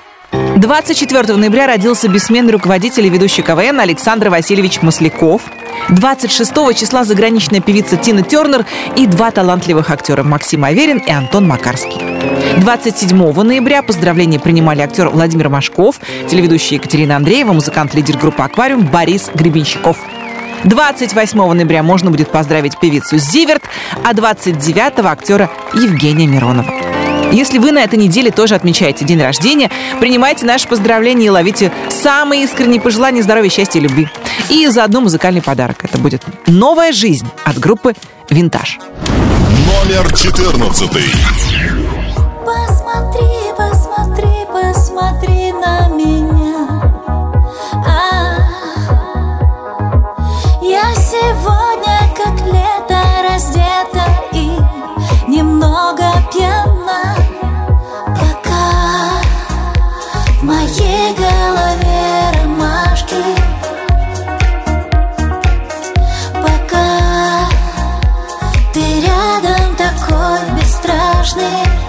24 0.57 1.35
ноября 1.35 1.67
родился 1.67 2.07
бессменный 2.07 2.53
руководитель 2.53 3.05
и 3.05 3.09
ведущий 3.09 3.41
КВН 3.41 3.79
Александр 3.79 4.29
Васильевич 4.29 4.81
Масляков. 4.81 5.41
26 5.89 6.51
числа 6.75 7.03
заграничная 7.03 7.59
певица 7.61 7.97
Тина 7.97 8.23
Тернер 8.23 8.65
и 8.95 9.05
два 9.05 9.31
талантливых 9.31 9.91
актера 9.91 10.23
Максим 10.23 10.63
Аверин 10.63 10.97
и 10.97 11.11
Антон 11.11 11.47
Макарский. 11.47 12.01
27 12.61 13.17
ноября 13.43 13.83
поздравления 13.83 14.39
принимали 14.39 14.81
актер 14.81 15.09
Владимир 15.09 15.49
Машков, 15.49 15.99
телеведущая 16.27 16.79
Екатерина 16.79 17.17
Андреева, 17.17 17.53
музыкант-лидер 17.53 18.17
группы 18.17 18.41
«Аквариум» 18.41 18.87
Борис 18.87 19.29
Гребенщиков. 19.33 19.97
28 20.63 21.53
ноября 21.53 21.83
можно 21.83 22.09
будет 22.09 22.31
поздравить 22.31 22.79
певицу 22.79 23.17
Зиверт, 23.17 23.63
а 24.03 24.13
29 24.13 25.05
актера 25.05 25.51
Евгения 25.73 26.25
Миронова. 26.25 27.04
Если 27.35 27.57
вы 27.57 27.73
на 27.73 27.83
этой 27.83 27.99
неделе 27.99 28.31
тоже 28.31 28.55
отмечаете 28.55 29.03
день 29.03 29.21
рождения, 29.21 29.69
принимайте 29.99 30.45
наши 30.45 30.69
поздравления 30.69 31.25
и 31.25 31.29
ловите 31.29 31.69
самые 31.89 32.45
искренние 32.45 32.79
пожелания 32.79 33.21
здоровья, 33.21 33.49
счастья 33.49 33.79
и 33.79 33.83
любви. 33.83 34.07
И 34.47 34.65
заодно 34.67 35.01
музыкальный 35.01 35.41
подарок. 35.41 35.83
Это 35.83 35.97
будет 35.97 36.23
«Новая 36.47 36.93
жизнь» 36.93 37.27
от 37.43 37.59
группы 37.59 37.93
«Винтаж». 38.29 38.79
Номер 39.67 40.15
четырнадцатый. 40.15 41.03
Посмотри, 42.45 43.27
посмотри, 43.57 44.45
посмотри 44.53 45.51
на 45.51 45.89
меня. 45.89 46.93
А, 47.85 48.37
я 50.61 50.95
сегодня 50.95 51.99
как 52.15 52.39
лето 52.45 53.03
раздета 53.29 54.05
и 54.31 54.51
немного 55.29 56.13
пьяна. 56.31 57.24
Моей 60.45 61.13
голове 61.15 62.31
ромашки. 62.35 63.15
Пока 66.33 67.49
ты 68.71 69.01
рядом 69.01 69.75
такой 69.75 70.39
бесстрашный. 70.55 71.84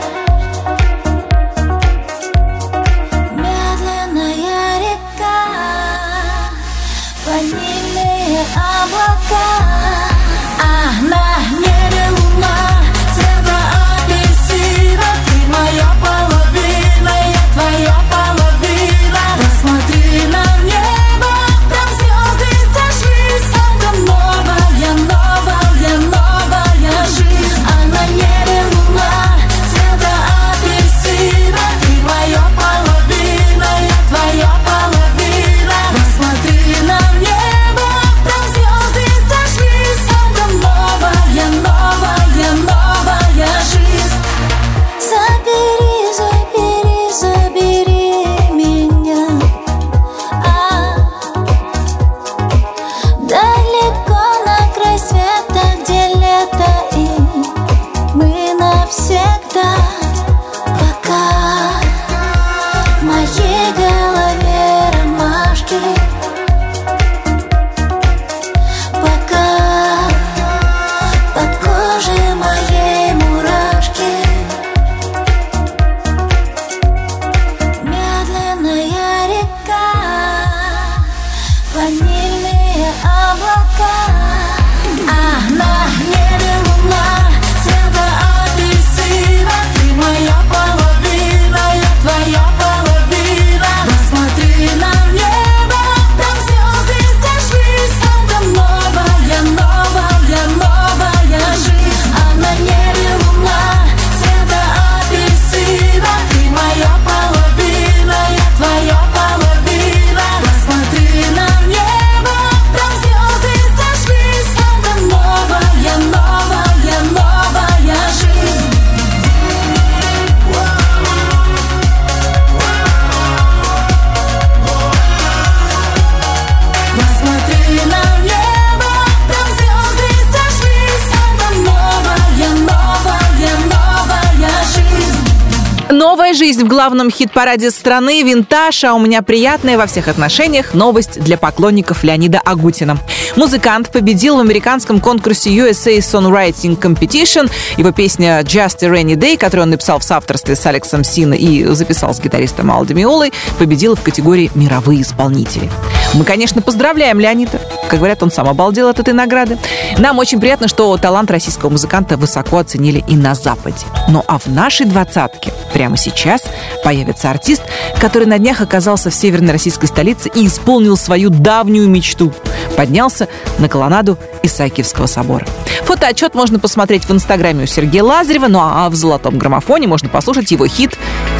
Главном 136.96 137.12
хит-параде 137.12 137.70
страны 137.70 138.22
«Винтаж», 138.22 138.82
а 138.84 138.94
у 138.94 138.98
меня 138.98 139.20
приятная 139.20 139.76
во 139.76 139.86
всех 139.86 140.08
отношениях 140.08 140.72
новость 140.72 141.20
для 141.20 141.36
поклонников 141.36 142.02
Леонида 142.02 142.40
Агутина. 142.42 142.96
Музыкант 143.36 143.90
победил 143.92 144.36
в 144.38 144.40
американском 144.40 144.98
конкурсе 144.98 145.50
USA 145.50 145.98
Songwriting 145.98 146.80
Competition. 146.80 147.50
Его 147.76 147.92
песня 147.92 148.40
«Just 148.40 148.82
a 148.82 148.88
Rainy 148.88 149.14
Day», 149.14 149.36
которую 149.36 149.64
он 149.64 149.70
написал 149.70 149.98
в 149.98 150.04
соавторстве 150.04 150.56
с 150.56 150.64
Алексом 150.64 151.04
Сино 151.04 151.34
и 151.34 151.64
записал 151.74 152.14
с 152.14 152.20
гитаристом 152.20 152.70
Алдо 152.70 152.94
Миолой, 152.94 153.30
победила 153.58 153.94
в 153.94 154.02
категории 154.02 154.50
«Мировые 154.54 155.02
исполнители». 155.02 155.70
Мы, 156.16 156.24
конечно, 156.24 156.62
поздравляем 156.62 157.20
Леонида. 157.20 157.60
Как 157.88 157.98
говорят, 157.98 158.22
он 158.22 158.32
сам 158.32 158.48
обалдел 158.48 158.88
от 158.88 158.98
этой 158.98 159.12
награды. 159.12 159.58
Нам 159.98 160.18
очень 160.18 160.40
приятно, 160.40 160.66
что 160.66 160.96
талант 160.96 161.30
российского 161.30 161.68
музыканта 161.68 162.16
высоко 162.16 162.56
оценили 162.56 163.04
и 163.06 163.14
на 163.16 163.34
Западе. 163.34 163.84
Ну 164.08 164.24
а 164.26 164.38
в 164.38 164.46
нашей 164.46 164.86
двадцатке 164.86 165.52
прямо 165.74 165.98
сейчас 165.98 166.42
появится 166.82 167.30
артист, 167.30 167.62
который 168.00 168.26
на 168.26 168.38
днях 168.38 168.62
оказался 168.62 169.10
в 169.10 169.14
северной 169.14 169.52
российской 169.52 169.86
столице 169.86 170.30
и 170.34 170.46
исполнил 170.46 170.96
свою 170.96 171.28
давнюю 171.28 171.86
мечту. 171.90 172.32
Поднялся 172.78 173.28
на 173.58 173.68
колоннаду 173.68 174.18
Исаакиевского 174.42 175.06
собора. 175.06 175.46
Фотоотчет 175.82 176.34
можно 176.34 176.58
посмотреть 176.58 177.04
в 177.04 177.12
инстаграме 177.12 177.64
у 177.64 177.66
Сергея 177.66 178.02
Лазарева, 178.02 178.48
ну 178.48 178.60
а 178.62 178.88
в 178.88 178.94
«Золотом 178.94 179.36
граммофоне» 179.36 179.86
можно 179.86 180.08
послушать 180.08 180.50
его 180.50 180.66
хит 180.66 180.96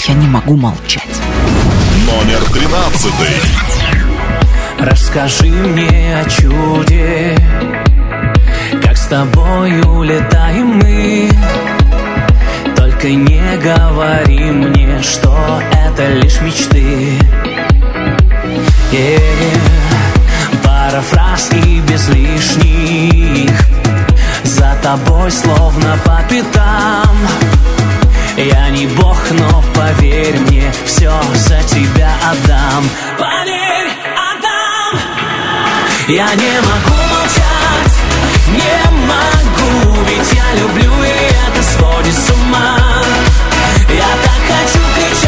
«Я 0.07 0.15
не 0.15 0.27
могу 0.27 0.55
молчать». 0.55 1.03
Номер 2.07 2.45
тринадцатый. 2.53 3.76
Расскажи 4.79 5.47
мне 5.47 6.19
о 6.21 6.29
чуде 6.29 7.35
Как 8.83 8.97
с 8.97 9.07
тобой 9.07 9.81
улетаем 9.81 10.79
мы. 10.79 11.31
Только 12.77 13.09
не 13.09 13.57
говори 13.57 14.51
мне, 14.51 15.01
что 15.03 15.63
это 15.73 16.13
лишь 16.13 16.41
мечты. 16.41 17.19
Yeah. 18.93 19.77
Пара 20.63 21.01
фраз 21.01 21.51
и 21.53 21.81
без 21.81 22.09
лишних. 22.09 23.51
За 24.45 24.77
тобой 24.83 25.31
словно 25.31 25.97
по 26.05 26.21
пятам. 26.29 27.17
Я 28.37 28.69
не 28.69 28.87
бог, 28.89 29.19
но 29.31 29.65
поверь 29.75 30.39
мне, 30.41 30.71
все 30.85 31.11
за 31.35 31.63
тебя 31.63 32.11
отдам 32.31 32.85
Я 36.09 36.33
не 36.37 36.61
могу 36.61 36.95
молчать, 37.11 37.99
не 38.47 38.91
могу 39.09 40.05
Ведь 40.05 40.33
я 40.35 40.61
люблю 40.61 41.03
и 41.03 41.09
это 41.09 41.63
сводит 41.65 42.15
с 42.15 42.31
ума. 42.31 42.79
Я 43.89 44.07
так 44.23 44.41
хочу 44.47 44.79
кричать, 44.95 45.26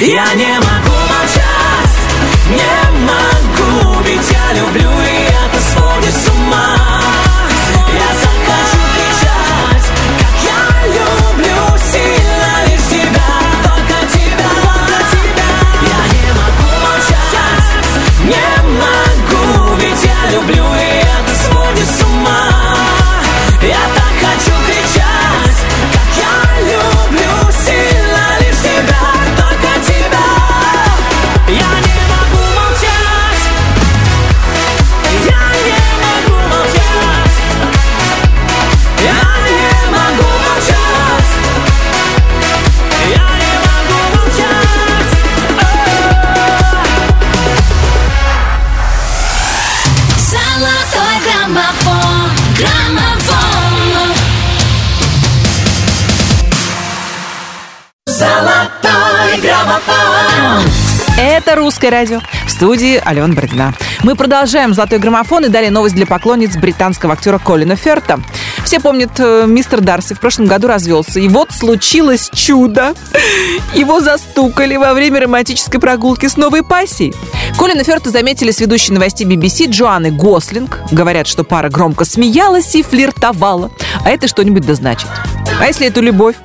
Я 0.00 0.32
не 0.34 0.54
могу 0.60 0.96
молчать 1.10 1.98
Не 2.48 2.90
могу 3.00 4.00
Ведь 4.04 4.30
я 4.30 4.52
люблю 4.52 4.90
и 4.90 5.26
это 5.26 5.60
сводит 5.60 6.14
с 6.14 6.28
ума 6.28 6.77
«Русское 61.88 61.90
радио». 61.90 62.20
В 62.46 62.50
студии 62.50 63.00
Алена 63.02 63.28
Бородина. 63.28 63.74
Мы 64.02 64.14
продолжаем 64.14 64.74
«Золотой 64.74 64.98
граммофон» 64.98 65.46
и 65.46 65.48
дали 65.48 65.68
новость 65.68 65.94
для 65.94 66.06
поклонниц 66.06 66.56
британского 66.56 67.14
актера 67.14 67.38
Колина 67.38 67.76
Ферта. 67.76 68.20
Все 68.64 68.78
помнят, 68.80 69.12
э, 69.18 69.44
мистер 69.46 69.80
Дарси 69.80 70.14
в 70.14 70.20
прошлом 70.20 70.46
году 70.46 70.68
развелся. 70.68 71.18
И 71.20 71.28
вот 71.28 71.50
случилось 71.52 72.30
чудо. 72.34 72.94
Его 73.74 74.00
застукали 74.00 74.76
во 74.76 74.92
время 74.92 75.20
романтической 75.20 75.80
прогулки 75.80 76.26
с 76.26 76.36
новой 76.36 76.62
пассией. 76.62 77.14
Колина 77.58 77.84
Ферта 77.84 78.10
заметили 78.10 78.50
с 78.50 78.60
ведущей 78.60 78.92
новостей 78.92 79.26
BBC 79.26 79.70
Джоанны 79.70 80.10
Гослинг. 80.10 80.80
Говорят, 80.90 81.26
что 81.26 81.44
пара 81.44 81.70
громко 81.70 82.04
смеялась 82.04 82.74
и 82.74 82.82
флиртовала. 82.82 83.70
А 84.04 84.10
это 84.10 84.28
что-нибудь 84.28 84.66
да 84.66 84.74
значит. 84.74 85.08
А 85.60 85.66
если 85.66 85.86
это 85.86 86.00
любовь? 86.00 86.36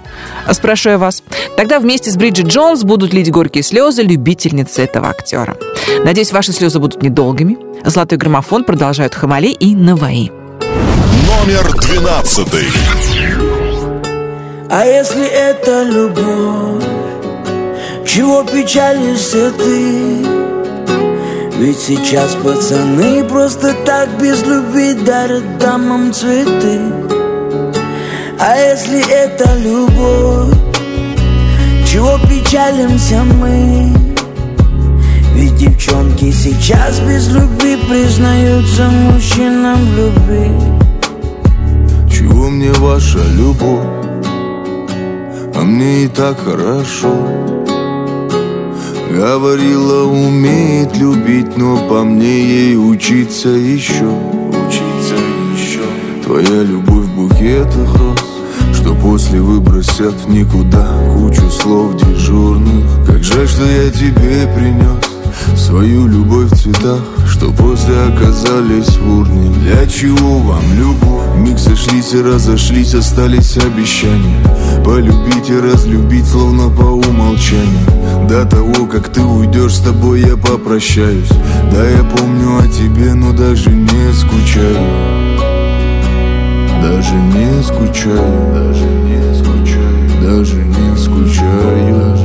Спрашиваю 0.51 0.99
вас. 0.99 1.23
Тогда 1.57 1.79
вместе 1.79 2.11
с 2.11 2.17
Бриджит 2.17 2.47
Джонс 2.47 2.83
будут 2.83 3.13
лить 3.13 3.31
горькие 3.31 3.63
слезы 3.63 4.03
любительницы 4.03 4.81
этого 4.81 5.09
актера. 5.09 5.57
Надеюсь, 6.03 6.31
ваши 6.31 6.51
слезы 6.53 6.79
будут 6.79 7.01
недолгими. 7.01 7.57
Золотой 7.85 8.17
граммофон 8.17 8.63
продолжают 8.63 9.15
Хамали 9.15 9.47
и 9.47 9.75
Наваи. 9.75 10.31
Номер 10.61 11.73
двенадцатый. 11.81 12.67
А 14.69 14.85
если 14.85 15.25
это 15.25 15.83
любовь, 15.83 16.83
чего 18.07 18.43
печалишься 18.43 19.51
ты? 19.51 20.25
Ведь 21.57 21.79
сейчас 21.79 22.35
пацаны 22.35 23.23
просто 23.25 23.73
так 23.85 24.09
без 24.19 24.43
любви 24.45 24.93
дарят 24.93 25.57
дамам 25.59 26.11
цветы. 26.11 26.79
А 28.45 28.57
если 28.57 28.99
это 29.09 29.55
любовь, 29.55 30.53
чего 31.89 32.19
печалимся 32.27 33.23
мы? 33.23 33.93
Ведь 35.33 35.55
девчонки 35.55 36.29
сейчас 36.29 36.99
без 36.99 37.29
любви 37.29 37.77
признаются 37.89 38.89
мужчинам 38.89 39.77
в 39.85 39.97
любви. 39.97 40.51
Чего 42.11 42.49
мне 42.49 42.73
ваша 42.73 43.23
любовь? 43.37 43.87
А 45.55 45.61
мне 45.61 46.03
и 46.03 46.07
так 46.09 46.37
хорошо 46.43 47.15
Говорила, 49.09 50.03
умеет 50.09 50.97
любить, 50.97 51.55
но 51.55 51.77
по 51.87 52.03
мне 52.03 52.43
ей 52.43 52.75
учиться 52.75 53.49
еще 53.49 54.09
Учиться 54.49 55.15
еще 55.55 55.83
Твоя 56.25 56.63
любовь 56.63 57.05
в 57.05 57.15
букетах 57.15 57.95
роз 57.95 58.32
Что 58.73 58.95
после 58.95 59.41
выбросят 59.41 60.13
в 60.25 60.29
никуда 60.29 60.87
Кучу 61.13 61.49
слов 61.49 61.95
дежурных. 61.95 62.85
Как 63.05 63.23
жаль, 63.23 63.47
что 63.47 63.65
я 63.65 63.89
тебе 63.89 64.47
принес 64.55 65.13
Свою 65.57 66.07
любовь 66.07 66.51
в 66.51 66.57
цветах 66.57 67.01
Что 67.27 67.51
после 67.51 67.95
оказались 67.95 68.97
в 68.97 69.19
урне. 69.19 69.49
Для 69.61 69.85
чего 69.87 70.39
вам 70.39 70.63
любовь? 70.77 71.37
Миг 71.37 71.59
сошлись 71.59 72.13
и 72.13 72.21
разошлись 72.21 72.93
Остались 72.93 73.57
обещания. 73.57 74.43
Полюбить 74.83 75.49
и 75.49 75.57
разлюбить 75.59 76.27
Словно 76.27 76.69
по 76.69 76.83
умолчанию. 76.83 78.27
До 78.27 78.45
того, 78.45 78.85
как 78.85 79.09
ты 79.09 79.21
уйдешь 79.21 79.75
С 79.75 79.79
тобой 79.79 80.21
я 80.21 80.37
попрощаюсь. 80.37 81.29
Да, 81.71 81.85
я 81.85 82.03
помню 82.03 82.59
о 82.59 82.67
тебе 82.67 83.13
Но 83.13 83.31
даже 83.33 83.69
не 83.69 84.13
скучаю 84.13 85.42
Даже 86.83 87.15
не 87.15 87.63
скучаю 87.63 88.53
Даже 88.53 88.83
не 88.83 89.33
скучаю 89.37 90.03
скучаю 90.97 92.17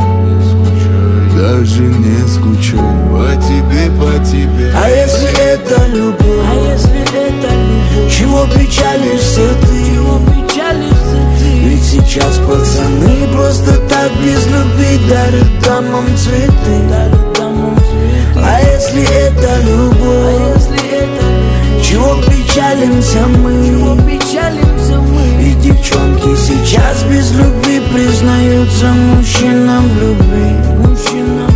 Даже 1.36 1.82
не 1.82 2.28
скучаю 2.28 2.82
По 3.12 3.36
тебе, 3.40 3.90
по 3.98 4.24
тебе 4.24 4.72
А 4.74 4.88
если 4.88 5.30
это 5.52 5.86
любовь? 5.86 6.44
А 6.44 6.54
если 6.72 7.02
это 7.02 7.54
любовь? 7.54 8.12
Чего 8.12 8.44
печалишься 8.46 9.48
ты? 9.62 9.78
Чего 9.94 10.18
печалишься 10.26 11.20
ты? 11.38 11.58
Ведь 11.60 11.84
сейчас 11.84 12.38
пацаны 12.38 13.28
просто 13.32 13.72
так 13.88 14.10
без 14.22 14.46
любви 14.46 15.08
дарят 15.08 15.60
дамам 15.64 16.06
цветы. 16.16 16.88
Дарят 16.88 17.32
дамам 17.38 17.76
цветы. 17.76 18.40
А 18.42 18.60
если 18.60 19.02
это 19.02 19.62
любовь? 19.62 19.98
А 20.04 20.54
если 20.54 20.88
это 20.88 21.22
любовь? 21.22 21.86
Чего 21.86 22.16
печалимся 22.48 23.26
мы? 23.26 23.96
Печалимся 24.06 24.98
мы? 25.00 25.42
И 25.42 25.54
девчонки 25.54 26.34
сейчас 26.36 27.04
без 27.04 27.32
любви 27.32 27.80
признаются 27.92 28.86
мужчинам 28.86 29.88
в 29.88 30.00
любви. 30.00 30.86
Мужчинам. 30.86 31.50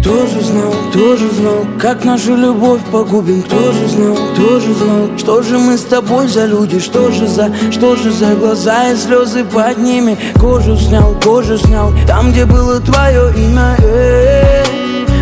Кто 0.00 0.26
же 0.26 0.40
знал, 0.42 0.74
кто 0.90 1.16
же 1.16 1.30
знал, 1.30 1.64
как 1.80 2.04
нашу 2.04 2.34
любовь 2.34 2.80
погубим 2.90 3.40
Кто 3.42 3.72
же 3.72 3.88
знал, 3.88 4.16
кто 4.34 4.58
же 4.58 4.74
знал, 4.74 5.08
что 5.16 5.42
же 5.42 5.58
мы 5.58 5.78
с 5.78 5.82
тобой 5.82 6.26
за 6.26 6.44
люди 6.44 6.80
Что 6.80 7.12
же 7.12 7.28
за, 7.28 7.52
что 7.70 7.94
же 7.94 8.10
за 8.10 8.34
глаза 8.34 8.90
и 8.90 8.96
слезы 8.96 9.44
под 9.44 9.78
ними 9.78 10.18
Кожу 10.40 10.76
снял, 10.76 11.14
кожу 11.22 11.56
снял, 11.56 11.92
там, 12.08 12.32
где 12.32 12.46
было 12.46 12.80
твое 12.80 13.32
имя 13.36 13.76
э, 13.78 14.64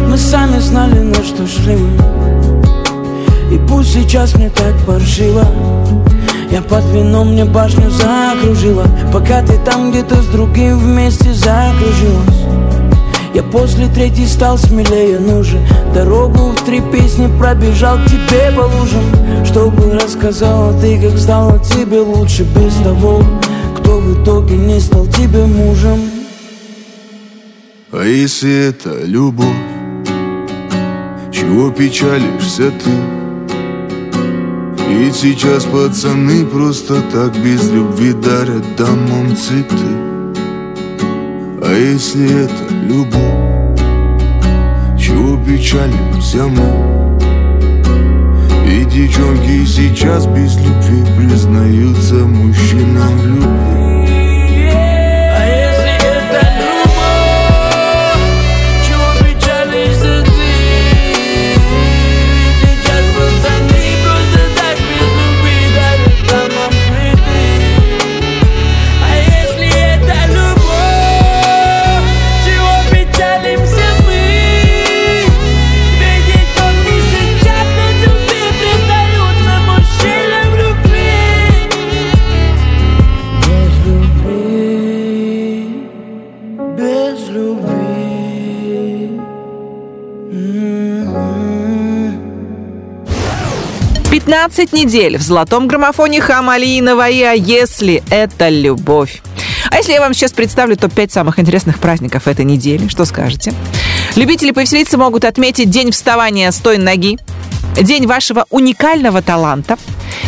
Мы 0.09 0.17
сами 0.17 0.59
знали, 0.59 0.99
на 1.01 1.23
что 1.23 1.47
шли 1.47 1.77
мы 1.77 2.30
И 3.51 3.59
пусть 3.69 3.93
сейчас 3.93 4.35
мне 4.35 4.49
так 4.51 4.75
паршиво. 4.87 5.45
Я 6.51 6.63
под 6.63 6.85
вином 6.93 7.33
мне 7.33 7.45
башню 7.45 7.91
закружила. 7.91 8.87
Пока 9.13 9.43
ты 9.43 9.59
там 9.65 9.91
где-то 9.91 10.23
с 10.23 10.27
другим 10.27 10.79
вместе 10.79 11.33
закружилась. 11.33 12.45
Я 13.35 13.45
после 13.45 13.87
третьей 13.89 14.27
стал 14.27 14.59
смелее, 14.59 15.21
ну 15.21 15.43
же. 15.45 15.59
Дорогу 15.95 16.51
в 16.51 16.65
три 16.65 16.81
песни 16.81 17.29
пробежал 17.39 17.99
к 17.99 18.07
тебе 18.07 18.53
по 18.57 18.63
лужам. 18.63 19.45
Чтобы 19.45 19.95
рассказала 19.95 20.73
ты, 20.81 21.01
как 21.01 21.19
стало 21.19 21.59
тебе 21.59 22.01
лучше 22.01 22.45
Без 22.45 22.75
того, 22.85 23.25
кто 23.79 23.99
в 23.99 24.23
итоге 24.23 24.57
не 24.57 24.79
стал 24.81 25.07
тебе 25.07 25.45
мужем. 25.45 25.99
А 27.93 28.05
если 28.05 28.69
это 28.69 29.05
любовь 29.05 29.49
Чего 31.33 31.71
печалишься 31.71 32.71
ты? 32.71 33.20
Ведь 34.91 35.15
сейчас 35.15 35.65
пацаны 35.65 36.45
просто 36.45 37.01
так 37.13 37.33
без 37.43 37.71
любви 37.71 38.13
дарят 38.13 38.65
дамам 38.77 39.37
цветы 39.37 39.93
А 41.63 41.73
если 41.73 42.45
это 42.45 42.75
любовь, 42.85 43.79
чего 44.99 45.37
печалимся 45.45 46.47
мы? 46.47 47.19
И 48.69 48.85
девчонки 48.85 49.65
сейчас 49.65 50.27
без 50.27 50.57
любви 50.57 51.05
признаются 51.17 52.15
мужчинам 52.15 53.19
в 53.19 53.27
любви 53.27 53.90
15 94.41 94.73
недель 94.73 95.19
в 95.19 95.21
золотом 95.21 95.69
граммофоне 95.69 96.23
Хамали 96.23 96.81
Наваи, 96.81 97.21
а 97.25 97.33
если 97.33 98.03
это 98.09 98.49
любовь? 98.49 99.21
А 99.71 99.77
если 99.77 99.93
я 99.93 100.01
вам 100.01 100.15
сейчас 100.15 100.33
представлю 100.33 100.79
топ-5 100.79 101.13
самых 101.13 101.39
интересных 101.39 101.79
праздников 101.79 102.27
этой 102.27 102.47
недели, 102.47 102.89
что 102.89 103.05
скажете? 103.05 103.53
Любители 104.17 104.53
повеселиться 104.53 104.97
могут 104.97 105.27
отметить 105.27 105.69
день 105.69 105.91
вставания 105.91 106.51
с 106.51 106.57
той 106.57 106.79
ноги, 106.79 107.19
день 107.79 108.07
вашего 108.07 108.47
уникального 108.49 109.21
таланта, 109.21 109.77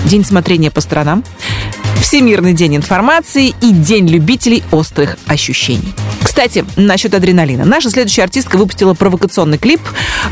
день 0.05 0.27
смотрения 0.27 0.71
по 0.71 0.83
сторонам, 0.83 1.25
Всемирный 2.01 2.53
день 2.53 2.77
информации 2.77 3.55
и 3.61 3.73
День 3.73 4.09
любителей 4.09 4.63
острых 4.71 5.17
ощущений. 5.27 5.93
Кстати, 6.23 6.65
насчет 6.77 7.15
адреналина. 7.15 7.65
Наша 7.65 7.91
следующая 7.91 8.23
артистка 8.23 8.57
выпустила 8.57 8.95
провокационный 8.95 9.59
клип 9.59 9.81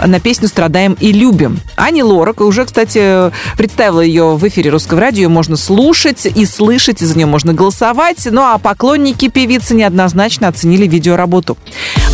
на 0.04 0.20
песню 0.20 0.48
«Страдаем 0.48 0.96
и 1.00 1.12
любим». 1.12 1.60
Ани 1.76 2.02
Лорак 2.02 2.40
уже, 2.40 2.64
кстати, 2.64 3.30
представила 3.56 4.00
ее 4.00 4.36
в 4.36 4.48
эфире 4.48 4.70
русского 4.70 5.00
радио. 5.00 5.22
Ее 5.22 5.28
можно 5.28 5.56
слушать 5.56 6.26
и 6.26 6.46
слышать, 6.46 7.02
и 7.02 7.04
за 7.04 7.16
нее 7.16 7.26
можно 7.26 7.52
голосовать. 7.52 8.26
Ну 8.30 8.42
а 8.42 8.58
поклонники 8.58 9.28
певицы 9.28 9.74
неоднозначно 9.74 10.48
оценили 10.48 10.86
видеоработу. 10.86 11.58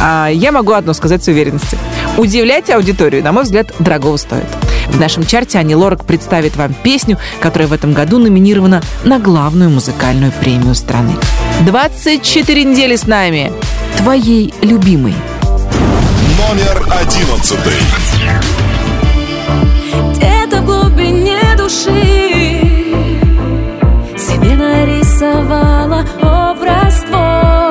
А 0.00 0.28
я 0.28 0.52
могу 0.52 0.72
одно 0.72 0.92
сказать 0.92 1.22
с 1.22 1.28
уверенностью. 1.28 1.78
Удивлять 2.16 2.70
аудиторию, 2.70 3.22
на 3.22 3.32
мой 3.32 3.44
взгляд, 3.44 3.72
дорогого 3.78 4.16
стоит. 4.16 4.46
В 4.88 5.00
нашем 5.00 5.26
чарте 5.26 5.58
Ани 5.58 5.74
Лорак 5.74 6.04
представит 6.04 6.56
вам 6.56 6.74
песню, 6.74 7.18
которая 7.40 7.68
в 7.68 7.72
этом 7.72 7.92
году 7.92 8.18
номинирована 8.18 8.82
на 9.04 9.18
главную 9.18 9.70
музыкальную 9.70 10.32
премию 10.32 10.74
страны. 10.74 11.12
24 11.66 12.64
недели 12.64 12.96
с 12.96 13.06
нами. 13.06 13.52
Твоей 13.98 14.54
любимой. 14.62 15.14
Номер 16.38 16.82
одиннадцатый. 17.00 17.72
Где-то 20.14 20.62
в 20.62 20.66
глубине 20.66 21.40
души 21.56 21.90
Себе 24.16 24.54
нарисовала 24.54 26.04
образ 26.22 27.04
твой 27.08 27.65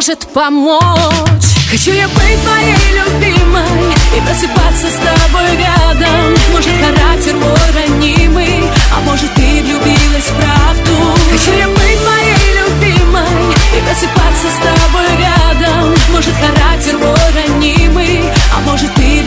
сможет 0.00 0.26
помочь. 0.28 1.50
Хочу 1.70 1.92
я 1.92 2.08
быть 2.08 2.42
твоей 2.42 3.00
любимой 3.00 3.92
И 4.16 4.20
просыпаться 4.22 4.86
с 4.88 4.96
тобой 4.96 5.56
рядом. 5.58 6.34
Может 6.52 6.72
характер 6.80 7.34
мой 7.34 7.70
ранимый 7.74 8.64
А 8.96 9.00
может 9.04 9.32
ты 9.34 9.62
влюбилась 9.62 10.24
в 10.24 10.34
правду. 10.36 10.96
Хочу 11.30 11.52
я 11.52 11.68
быть 11.68 12.00
твоей 12.02 12.60
любимой 12.60 13.52
И 13.76 13.80
просыпаться 13.82 14.48
с 14.48 14.58
тобой 14.64 15.08
рядом. 15.18 15.94
Может 16.12 16.34
характер 16.34 16.96
мой 16.96 17.32
ранимый 17.34 18.24
А 18.56 18.60
может 18.70 18.92
ты 18.94 19.19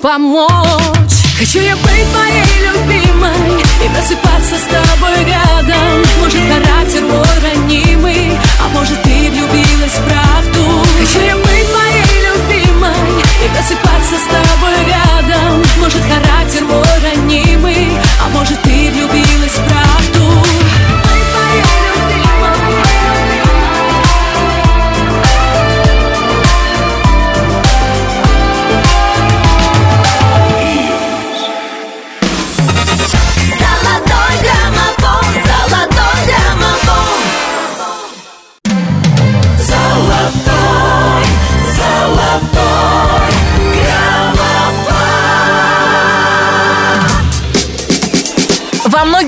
помочь. 0.00 0.48
Хочу 1.38 1.60
я 1.60 1.76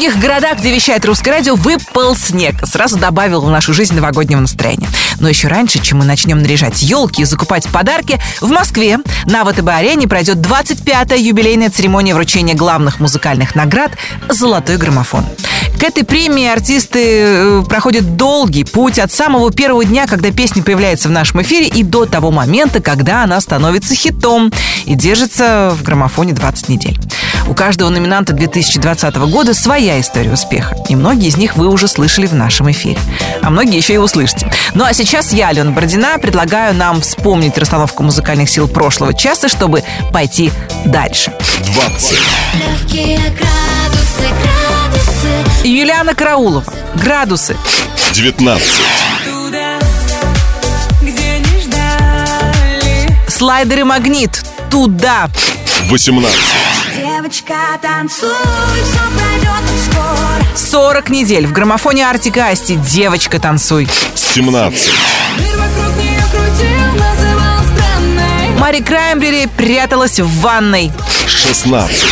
многих 0.01 0.19
городах, 0.19 0.59
где 0.61 0.75
вещает 0.75 1.05
русское 1.05 1.31
радио, 1.31 1.57
выпал 1.57 2.17
снег. 2.17 2.55
Сразу 2.65 2.97
добавил 2.97 3.43
в 3.43 3.51
нашу 3.51 3.75
жизнь 3.75 3.95
новогоднего 3.95 4.41
настроения. 4.41 4.89
Но 5.19 5.29
еще 5.29 5.49
раньше, 5.49 5.79
чем 5.79 5.99
мы 5.99 6.07
начнем 6.07 6.39
наряжать 6.39 6.81
елки 6.81 7.21
и 7.21 7.25
закупать 7.27 7.69
подарки, 7.69 8.19
в 8.41 8.49
Москве 8.49 9.01
на 9.27 9.45
ВТБ-арене 9.45 10.09
пройдет 10.09 10.39
25-я 10.39 11.17
юбилейная 11.17 11.69
церемония 11.69 12.15
вручения 12.15 12.55
главных 12.55 12.99
музыкальных 12.99 13.55
наград 13.55 13.93
«Золотой 14.31 14.79
граммофон». 14.79 15.27
К 15.79 15.83
этой 15.83 16.05
премии 16.05 16.47
артисты 16.47 17.01
э, 17.05 17.63
проходят 17.69 18.17
долгий 18.17 18.65
путь 18.65 18.99
от 18.99 19.13
самого 19.13 19.53
первого 19.53 19.85
дня, 19.85 20.07
когда 20.07 20.31
песня 20.31 20.63
появляется 20.63 21.09
в 21.09 21.11
нашем 21.11 21.43
эфире, 21.43 21.69
и 21.69 21.83
до 21.83 22.07
того 22.07 22.31
момента, 22.31 22.81
когда 22.81 23.23
она 23.23 23.39
становится 23.41 23.95
хитом 23.95 24.51
и 24.87 24.95
держится 24.95 25.75
в 25.75 25.83
граммофоне 25.83 26.33
20 26.33 26.69
недель. 26.71 26.99
У 27.47 27.55
каждого 27.55 27.89
номинанта 27.91 28.33
2020 28.33 29.15
года 29.17 29.55
своя 29.55 30.01
история 30.01 30.33
успеха, 30.33 30.77
и 30.89 30.97
многие 30.97 31.29
из 31.29 31.37
них 31.37 31.57
вы 31.57 31.69
уже 31.69 31.89
слышали 31.89 32.27
в 32.27 32.35
нашем 32.35 32.71
эфире, 32.71 32.99
а 33.43 33.51
многие 33.51 33.77
еще 33.77 33.95
и 33.95 33.99
услышите. 33.99 34.51
Ну 34.75 34.85
а 34.85 34.93
сейчас 34.93 35.33
я, 35.33 35.49
Алена 35.49 35.71
Бородина, 35.71 36.19
предлагаю 36.19 36.75
нам 36.75 37.01
вспомнить 37.01 37.59
расстановку 37.59 38.03
музыкальных 38.03 38.49
сил 38.49 38.69
прошлого 38.69 39.15
часа, 39.15 39.49
чтобы 39.49 39.83
пойти 40.13 40.53
дальше. 40.85 41.33
20. 41.75 42.19
Легкие 42.55 43.19
градусы, 43.19 44.29
градусы 44.43 45.67
Юлиана 45.67 46.15
Караулова. 46.15 46.73
Градусы. 46.95 47.57
19. 48.13 48.63
Туда, 49.25 49.79
где 51.01 51.39
не 51.39 51.63
ждали 51.63 53.19
Слайдеры 53.29 53.85
магнит. 53.85 54.43
Туда. 54.71 55.29
18. 55.89 56.50
Девочка, 57.51 57.79
танцуй, 57.83 58.29
все 58.85 59.01
пройдет 59.19 59.67
так 59.67 59.93
скоро 59.93 60.57
40 60.95 61.11
недель 61.11 61.47
в 61.49 61.53
граммофоне 61.53 62.09
Артика 62.09 62.47
Асти. 62.47 62.77
Девочка, 62.77 63.41
танцуй. 63.41 63.89
17. 64.15 64.91
Мир 65.41 65.57
вокруг 65.57 65.97
нее 65.97 66.21
крутил, 66.31 66.93
называл 66.93 67.59
странной 67.75 68.57
Мари 68.57 68.81
Краймбери 68.81 69.49
пряталась 69.57 70.21
в 70.21 70.41
ванной. 70.41 70.93
16. 71.27 72.05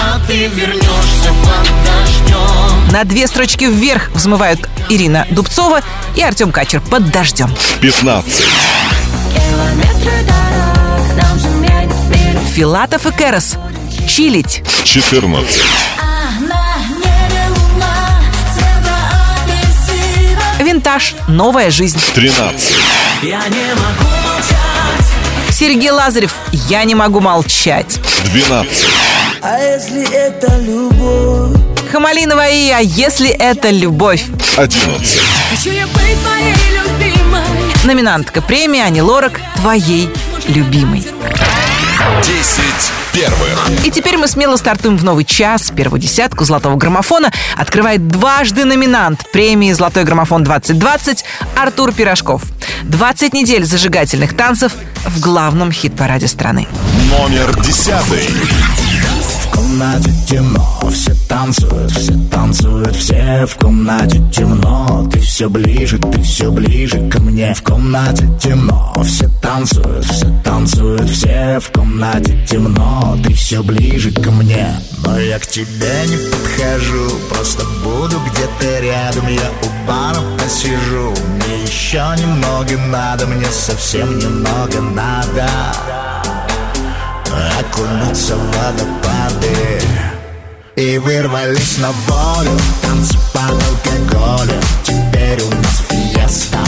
А 0.00 0.20
ты 0.28 0.46
вернешься 0.46 1.32
под 1.42 1.68
дождем 1.84 2.92
На 2.92 3.02
две 3.02 3.26
строчки 3.26 3.64
вверх 3.64 4.10
взмывают 4.14 4.60
Ирина 4.88 5.26
Дубцова 5.30 5.80
и 6.14 6.22
Артем 6.22 6.52
Качер 6.52 6.80
под 6.80 7.10
дождем. 7.10 7.50
15. 7.80 8.44
Километры 9.34 10.22
дорог 10.22 11.20
нам 11.20 11.38
же 11.40 11.48
менять 11.48 11.90
мир 12.10 12.40
Филатов 12.54 13.06
и 13.06 13.12
Керос. 13.12 13.56
Чилить. 14.06 14.62
14. 14.84 15.62
А 16.00 16.40
на 16.40 16.76
небе 16.98 17.48
луна 17.48 18.20
цвета 18.52 18.96
апельсина 19.42 20.64
Винтаж. 20.68 21.14
Новая 21.26 21.70
жизнь. 21.70 22.00
13. 22.14 22.76
Я 23.22 23.38
не 23.48 23.74
могу 23.74 24.10
молчать 24.26 25.06
Сергей 25.50 25.90
Лазарев. 25.90 26.34
Я 26.52 26.84
не 26.84 26.94
могу 26.94 27.20
молчать. 27.20 27.98
12. 28.32 28.86
А 29.42 29.58
если 29.58 30.10
это 30.12 30.58
любовь? 30.60 31.58
Хамалинова 31.90 32.48
и 32.48 32.70
А 32.70 32.80
если 32.80 33.30
это 33.30 33.70
любовь? 33.70 34.24
11. 34.56 35.20
Хочу 35.50 35.70
я 35.70 35.86
быть 35.86 36.18
твоей 36.22 36.54
любимой 36.72 37.42
Номинантка 37.84 38.40
премии 38.42 38.80
Ани 38.80 39.02
Лорак 39.02 39.40
«Твоей 39.56 40.08
любимой». 40.48 41.06
10 42.22 43.03
первых. 43.14 43.70
И 43.84 43.90
теперь 43.90 44.16
мы 44.16 44.26
смело 44.28 44.56
стартуем 44.56 44.96
в 44.96 45.04
новый 45.04 45.24
час. 45.24 45.72
Первую 45.74 46.00
десятку 46.00 46.44
золотого 46.44 46.76
граммофона 46.76 47.30
открывает 47.56 48.08
дважды 48.08 48.64
номинант 48.64 49.24
премии 49.32 49.72
«Золотой 49.72 50.04
граммофон-2020» 50.04 51.24
Артур 51.56 51.92
Пирожков. 51.92 52.42
20 52.84 53.32
недель 53.32 53.64
зажигательных 53.64 54.36
танцев 54.36 54.72
в 55.06 55.20
главном 55.20 55.70
хит-параде 55.72 56.28
страны. 56.28 56.66
Номер 57.10 57.54
10. 57.62 57.92
В 59.44 59.56
комнате 59.56 60.10
темно, 60.28 60.80
все 60.90 61.14
танцуют, 61.28 61.92
все 61.92 62.12
танцуют, 62.30 62.96
все 62.96 63.46
в 63.46 63.54
комнате 63.56 64.20
темно. 64.32 65.08
Ты 65.12 65.20
все 65.20 65.48
ближе, 65.48 65.98
ты 65.98 66.20
все 66.22 66.50
ближе 66.50 67.08
ко 67.08 67.20
мне. 67.20 67.54
В 67.54 67.62
комнате 67.62 68.28
темно, 68.40 68.92
все 69.04 69.28
танцуют, 69.40 70.04
все 70.04 70.26
танцуют, 70.42 71.08
все 71.08 71.60
в 71.60 71.70
комнате 71.70 72.36
темно. 72.48 73.03
Ты 73.22 73.34
все 73.34 73.62
ближе 73.62 74.10
ко 74.10 74.30
мне. 74.30 74.80
Но 75.04 75.18
я 75.18 75.38
к 75.38 75.46
тебе 75.46 76.06
не 76.06 76.16
подхожу, 76.30 77.10
просто 77.28 77.64
буду 77.82 78.20
где-то 78.20 78.80
рядом. 78.80 79.26
Я 79.28 79.50
у 79.62 79.86
бара 79.88 80.20
посижу, 80.38 81.14
мне 81.36 81.62
еще 81.64 82.04
немного 82.18 82.76
надо, 82.88 83.26
мне 83.26 83.46
совсем 83.50 84.18
немного 84.18 84.80
надо 84.80 85.48
окунуться 87.58 88.36
в 88.36 88.46
водопады 88.46 89.80
И 90.76 90.98
вырвались 90.98 91.78
на 91.78 91.90
волю, 91.90 92.50
танцы 92.82 93.18
под 93.32 93.52
алкоголем 93.52 94.60
Теперь 94.84 95.42
у 95.42 95.50
нас 95.50 95.82
фиеста, 95.88 96.58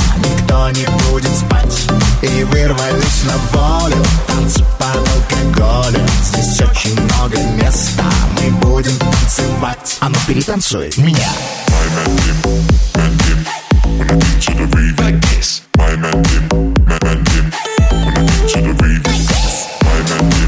никто 0.57 0.71
не 0.71 0.87
будет 1.11 1.37
спать. 1.37 1.87
И 2.23 2.45
вырвались 2.45 3.25
на 3.25 3.59
волю, 3.59 4.03
танцы 4.27 4.65
под 4.79 4.97
алкоголем 4.97 6.07
Здесь 6.23 6.61
очень 6.61 7.01
много 7.01 7.39
места, 7.63 8.05
мы 8.41 8.51
будем 8.61 8.97
танцевать. 8.99 9.97
А 10.01 10.09
ну 10.09 10.17
перетанцуй 10.27 10.91
меня. 10.97 11.31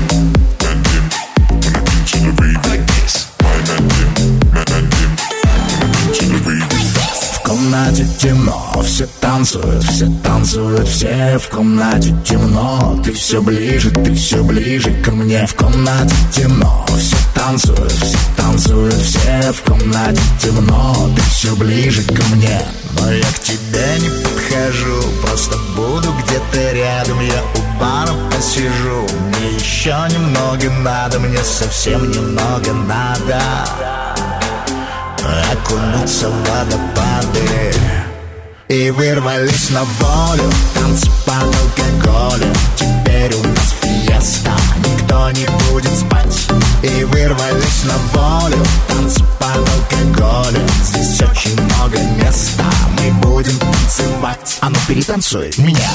В 0.00 0.37
комнате 7.88 8.06
темно, 8.18 8.82
все 8.84 9.06
танцуют, 9.20 9.82
все 9.82 10.10
танцуют, 10.22 10.86
все 10.88 11.38
в 11.38 11.48
комнате 11.48 12.14
темно. 12.24 13.00
Ты 13.02 13.12
все 13.12 13.40
ближе, 13.40 13.90
ты 13.90 14.14
все 14.14 14.42
ближе 14.42 14.92
ко 15.02 15.10
мне. 15.10 15.46
В 15.46 15.54
комнате 15.54 16.14
темно, 16.30 16.84
все 16.98 17.16
танцуют, 17.34 17.92
все 17.92 18.18
танцуют, 18.36 18.94
все 18.94 19.52
в 19.52 19.62
комнате 19.62 20.20
темно. 20.38 21.10
Ты 21.16 21.22
все 21.30 21.56
ближе 21.56 22.02
ко 22.02 22.22
мне. 22.34 22.60
Но 22.92 23.10
я 23.10 23.22
к 23.24 23.38
тебе 23.38 23.98
не 24.00 24.10
подхожу, 24.22 25.02
просто 25.22 25.56
буду 25.74 26.12
где-то 26.24 26.72
рядом. 26.72 27.20
Я 27.20 27.42
у 27.42 27.80
бара 27.80 28.12
посижу, 28.30 29.06
мне 29.28 29.56
еще 29.56 29.96
немного 30.10 30.70
надо, 30.82 31.18
мне 31.20 31.42
совсем 31.42 32.10
немного 32.10 32.72
надо 32.72 34.37
окунуться 35.52 36.28
в 36.28 36.48
водопады. 36.48 37.74
И 38.68 38.90
вырвались 38.90 39.70
на 39.70 39.82
волю, 39.84 40.50
танцы 40.74 41.10
под 41.24 41.44
алкоголем 41.44 42.52
Теперь 42.76 43.34
у 43.34 43.42
нас 43.42 43.74
фиеста, 43.80 44.52
никто 45.08 45.30
не 45.30 45.46
будет 45.70 45.92
спать 45.92 46.48
И 46.82 47.04
вырвались 47.04 47.84
на 47.84 48.20
волю, 48.20 48.64
танцы 48.88 49.20
под 49.38 49.56
алкоголем 49.56 50.68
Здесь 50.82 51.20
очень 51.20 51.60
много 51.62 51.98
места, 52.22 52.64
мы 52.98 53.10
будем 53.20 53.58
танцевать 53.58 54.58
А 54.60 54.70
ну 54.70 54.76
перетанцуй 54.86 55.50
меня 55.58 55.88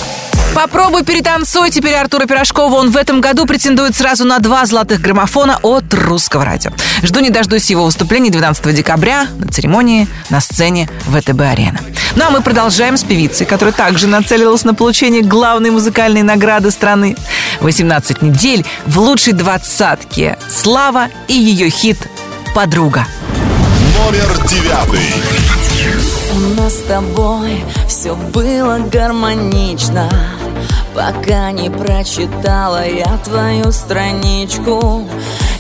Попробуй 0.54 1.04
перетанцуй 1.04 1.72
теперь 1.72 1.96
Артура 1.96 2.28
Пирожкова. 2.28 2.76
Он 2.76 2.92
в 2.92 2.98
этом 2.98 3.22
году 3.22 3.48
претендует 3.48 3.96
сразу 3.96 4.24
на 4.24 4.38
два 4.38 4.68
золотых 4.68 5.02
граммофона 5.02 5.58
от 5.64 5.92
русского 5.96 6.46
радио. 6.46 6.70
Жду 7.02 7.22
не 7.22 7.32
дождусь 7.32 7.72
его 7.72 7.86
выступления 7.86 8.30
12 8.30 8.76
декабря 8.76 9.26
на 9.40 9.52
церемонии 9.52 10.08
на 10.30 10.42
сцене 10.42 10.88
ВТБ-арена. 11.08 11.80
Ну 12.16 12.26
а 12.26 12.30
мы 12.30 12.42
продолжаем 12.42 12.98
с 12.98 13.04
певицей, 13.04 13.48
которая 13.48 13.74
также 13.74 14.06
нацелилась 14.06 14.64
на 14.64 14.76
получение 14.76 15.24
главной 15.24 15.72
музыкальной 15.72 16.22
награды 16.22 16.70
страны. 16.70 17.16
18 17.64 18.22
недель 18.22 18.66
в 18.86 19.00
лучшей 19.00 19.34
двадцатке 19.34 20.38
Слава 20.50 21.08
и 21.30 21.34
ее 21.34 21.70
хит 21.70 21.98
«Подруга». 22.54 23.08
Номер 23.98 24.48
девятый. 24.48 25.00
У 26.36 26.62
нас 26.62 26.74
с 26.74 26.82
тобой 26.84 27.64
все 27.88 28.16
было 28.16 28.80
гармонично 28.92 30.10
Пока 30.94 31.52
не 31.52 31.70
прочитала 31.70 32.86
я 32.86 33.18
твою 33.24 33.72
страничку 33.72 35.08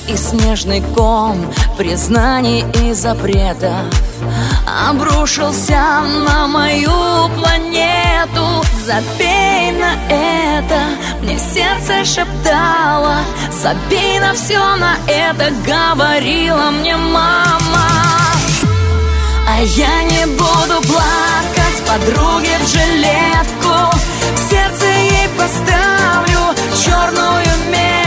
И 0.07 0.17
снежный 0.17 0.81
ком 0.95 1.37
признаний 1.77 2.65
и 2.83 2.93
запретов 2.93 3.71
Обрушился 4.89 6.01
на 6.25 6.47
мою 6.47 7.29
планету. 7.39 8.63
Забей 8.85 9.71
на 9.71 9.93
это, 10.09 10.79
мне 11.21 11.39
сердце 11.39 12.03
шептало. 12.03 13.17
Забей 13.51 14.19
на 14.19 14.33
все 14.33 14.59
на 14.75 14.97
это, 15.07 15.51
говорила 15.65 16.71
мне 16.71 16.97
мама. 16.97 17.87
А 19.47 19.61
я 19.61 20.03
не 20.03 20.25
буду 20.25 20.81
плакать 20.87 21.83
подруге 21.87 22.57
в 22.59 22.67
жилетку. 22.67 23.97
В 24.35 24.49
сердце 24.49 24.85
ей 24.85 25.29
поставлю 25.37 26.55
черную 26.83 27.45
метку 27.71 28.02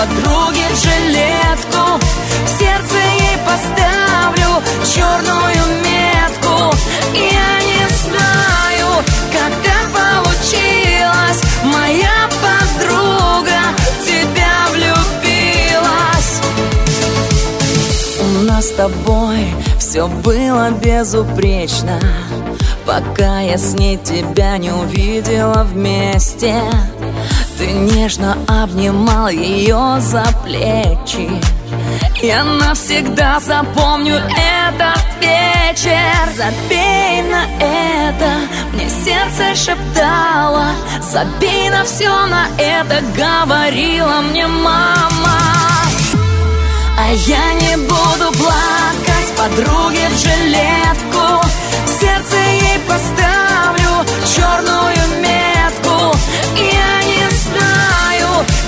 подруге 0.00 0.64
жилетку. 0.82 1.98
В 2.44 2.48
сердце 2.48 2.96
ей 3.18 3.36
поставлю 3.44 4.62
черную 4.94 5.64
метку. 5.84 6.74
Я 7.14 7.50
не 7.70 7.84
знаю, 8.02 9.04
как 9.30 9.52
так 9.62 9.86
получилось. 9.92 11.42
Моя 11.64 12.28
подруга 12.40 13.60
в 13.76 14.06
тебя 14.06 14.54
влюбилась. 14.70 16.40
У 18.20 18.44
нас 18.44 18.68
с 18.68 18.70
тобой 18.70 19.54
все 19.78 20.06
было 20.08 20.70
безупречно. 20.70 22.00
Пока 22.86 23.40
я 23.40 23.58
с 23.58 23.74
ней 23.74 23.98
тебя 23.98 24.56
не 24.56 24.72
увидела 24.72 25.64
вместе 25.64 26.54
Ты 27.60 27.66
нежно 27.66 28.38
обнимал 28.48 29.28
ее 29.28 29.98
за 30.00 30.24
плечи. 30.42 31.28
Я 32.22 32.42
навсегда 32.42 33.38
запомню 33.38 34.14
этот 34.14 35.04
вечер. 35.20 36.00
Забей 36.34 37.20
на 37.20 37.44
это, 37.60 38.30
мне 38.72 38.88
сердце 38.88 39.54
шептало. 39.54 40.68
Забей 41.02 41.68
на 41.68 41.84
все 41.84 42.08
на 42.28 42.46
это, 42.56 43.02
говорила 43.14 44.22
мне 44.22 44.46
мама. 44.46 45.42
А 46.98 47.12
я 47.12 47.52
не 47.60 47.76
буду 47.76 48.38
плакать 48.38 49.36
подруге 49.36 50.08
в 50.08 50.18
жилетку. 50.18 51.46
В 51.84 52.00
сердце 52.00 52.36
ей 52.36 52.78
поставлю 52.88 54.06
черную 54.34 55.20
метку. 55.20 56.16
И 56.56 56.79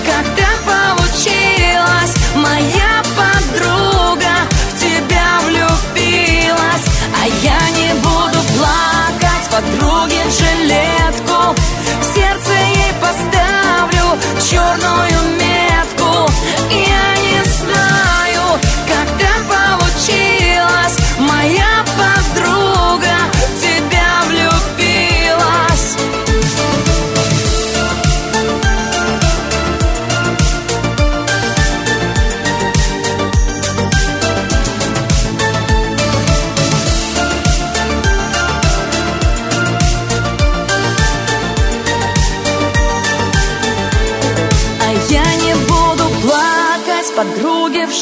так 0.07 0.59
получилось 0.64 2.22
Моя 2.34 3.03
подруга 3.14 4.48
в 4.70 4.80
тебя 4.80 5.40
влюбилась. 5.44 6.86
А 7.20 7.26
я 7.26 7.61
не 7.76 7.92
буду 7.94 8.38
плакать 8.57 9.50
подруге 9.50 10.22
жилетку. 10.30 11.55
В 12.00 12.05
сердце 12.14 12.53
ей 12.53 12.94
поставлю 13.03 14.18
черную 14.50 15.20
метку. 15.38 16.32
Я 16.70 17.32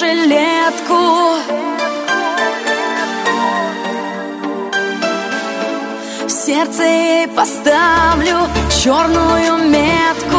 жилетку. 0.00 1.36
В 6.26 6.30
сердце 6.30 6.82
ей 6.84 7.28
поставлю 7.28 8.48
черную 8.82 9.58
метку. 9.68 10.38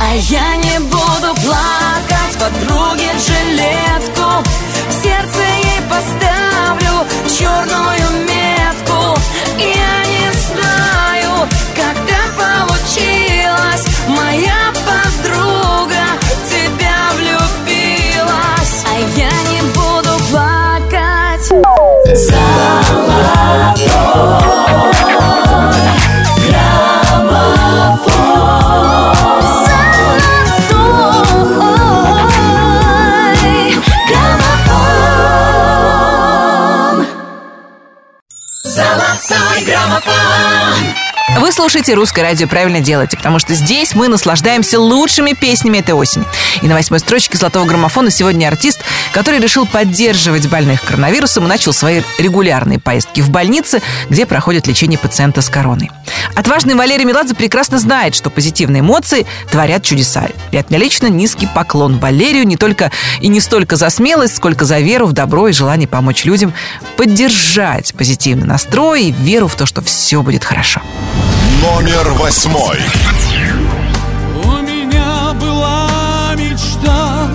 А 0.00 0.14
я 0.14 0.56
не 0.56 0.78
буду 0.80 1.34
плакать 1.44 2.34
подруге 2.40 3.10
жилетку. 3.28 4.42
В 4.88 4.92
сердце 5.02 5.42
ей 5.62 5.82
поставлю 5.90 7.06
черную 7.38 8.08
метку. 8.26 9.20
И 9.58 9.97
Золотой 39.88 40.12
граммофон 40.12 41.07
Вы 41.40 41.52
слушаете 41.52 41.94
«Русское 41.94 42.22
радио» 42.22 42.48
правильно 42.48 42.80
делаете, 42.80 43.16
потому 43.16 43.38
что 43.38 43.54
здесь 43.54 43.94
мы 43.94 44.08
наслаждаемся 44.08 44.80
лучшими 44.80 45.34
песнями 45.34 45.78
этой 45.78 45.94
осени. 45.94 46.24
И 46.62 46.66
на 46.66 46.74
восьмой 46.74 46.98
строчке 46.98 47.38
«Золотого 47.38 47.64
граммофона» 47.64 48.10
сегодня 48.10 48.48
артист, 48.48 48.80
который 49.12 49.38
решил 49.38 49.64
поддерживать 49.64 50.48
больных 50.48 50.82
коронавирусом 50.82 51.44
и 51.44 51.48
начал 51.48 51.72
свои 51.72 52.02
регулярные 52.18 52.80
поездки 52.80 53.20
в 53.20 53.30
больницы, 53.30 53.82
где 54.10 54.26
проходит 54.26 54.66
лечение 54.66 54.98
пациента 54.98 55.40
с 55.40 55.48
короной. 55.48 55.90
Отважный 56.34 56.74
Валерий 56.74 57.04
Меладзе 57.04 57.36
прекрасно 57.36 57.78
знает, 57.78 58.16
что 58.16 58.30
позитивные 58.30 58.80
эмоции 58.80 59.24
творят 59.50 59.84
чудеса. 59.84 60.26
И 60.50 60.56
от 60.56 60.70
меня 60.70 60.80
лично 60.80 61.06
низкий 61.06 61.46
поклон 61.46 61.98
Валерию 61.98 62.46
не 62.48 62.56
только 62.56 62.90
и 63.20 63.28
не 63.28 63.40
столько 63.40 63.76
за 63.76 63.90
смелость, 63.90 64.36
сколько 64.36 64.64
за 64.64 64.80
веру 64.80 65.06
в 65.06 65.12
добро 65.12 65.46
и 65.46 65.52
желание 65.52 65.86
помочь 65.86 66.24
людям 66.24 66.52
поддержать 66.96 67.94
позитивный 67.94 68.46
настрой 68.46 69.04
и 69.04 69.12
веру 69.12 69.46
в 69.46 69.54
то, 69.54 69.66
что 69.66 69.82
все 69.82 70.22
будет 70.22 70.44
хорошо. 70.44 70.82
Номер 71.60 72.12
восьмой. 72.12 72.78
У 74.44 74.62
меня 74.62 75.32
была 75.40 75.88
мечта 76.36 77.28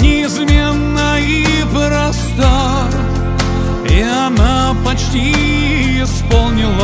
Неизменна 0.00 1.18
и 1.18 1.64
проста 1.72 2.84
И 3.90 4.00
она 4.00 4.76
почти 4.84 6.02
исполнилась 6.04 6.76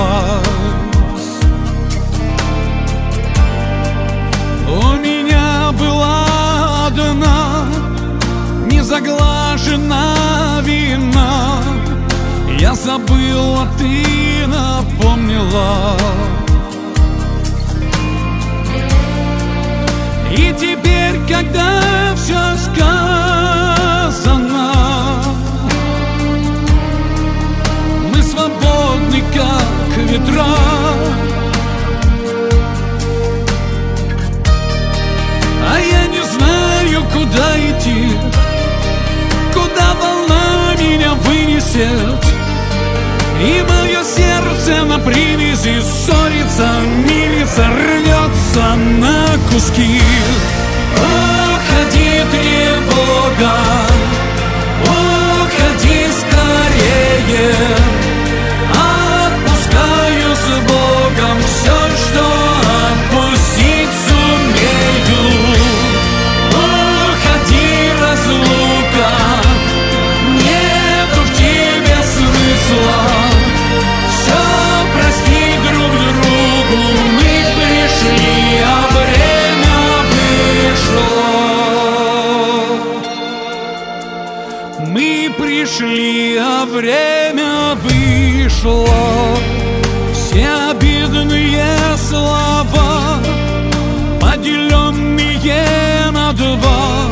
У 4.67 4.97
меня 4.97 5.71
была 5.79 6.87
одна 6.89 7.67
Незаглажена 8.69 10.61
вина 10.65 11.63
Я 12.59 12.75
забыла, 12.75 13.69
ты 13.79 14.22
ты 15.03 15.09
напомнила 15.09 15.97
И 20.31 20.55
теперь, 20.59 21.21
когда 21.29 22.15
все 22.17 22.39
сказано 22.65 23.13
Мы 28.13 28.23
свободны, 28.23 29.23
как 29.35 29.97
ветра. 30.09 30.47
А 35.69 35.79
я 35.79 36.07
не 36.07 36.23
знаю, 36.23 37.03
куда 37.13 37.59
идти 37.59 38.13
Куда 39.53 39.95
волна 40.01 40.75
меня 40.79 41.13
вынесет. 41.15 42.25
И 43.41 43.65
мое 43.69 43.82
Мирится, 47.53 47.67
рвется 47.69 48.75
на 48.77 49.27
куски. 49.51 50.01
Уходи, 50.97 52.23
тревога 52.31 53.72
Мы 85.73 85.79
пришли, 85.79 86.37
а 86.37 86.67
время 86.67 87.75
вышло. 87.77 88.87
Все 90.13 90.47
обидные 90.71 91.97
слова 91.97 93.19
Поделенные 94.21 96.11
на 96.11 96.33
два. 96.33 97.11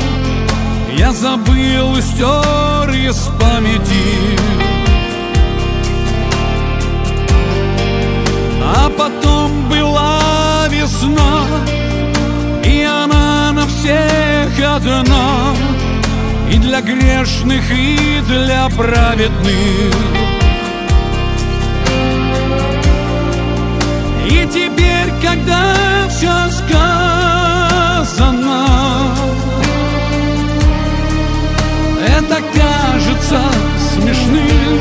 Я 0.96 1.12
забыл 1.12 1.96
и 1.96 2.02
стер 2.02 2.90
из 2.90 3.28
памяти. 3.40 4.38
А 8.62 8.90
потом 8.90 9.68
была 9.68 10.66
весна 10.68 11.46
И 12.64 12.82
она 12.82 13.52
на 13.52 13.66
всех 13.66 14.50
одна 14.58 15.54
для 16.70 16.82
грешных, 16.82 17.64
и 17.72 18.20
для 18.28 18.68
праведных. 18.68 19.92
И 24.24 24.46
теперь, 24.46 25.10
когда 25.20 25.74
все 26.08 26.30
сказано 26.58 27.08
Это 32.06 32.36
кажется 32.54 33.40
смешным. 33.92 34.80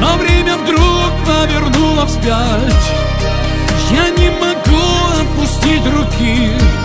Но 0.00 0.16
время 0.16 0.56
вдруг 0.56 1.12
повернуло 1.24 2.06
вспять. 2.06 2.92
Я 3.92 4.10
не 4.10 4.30
могу 4.30 4.84
отпустить 5.20 5.86
руки 5.94 6.83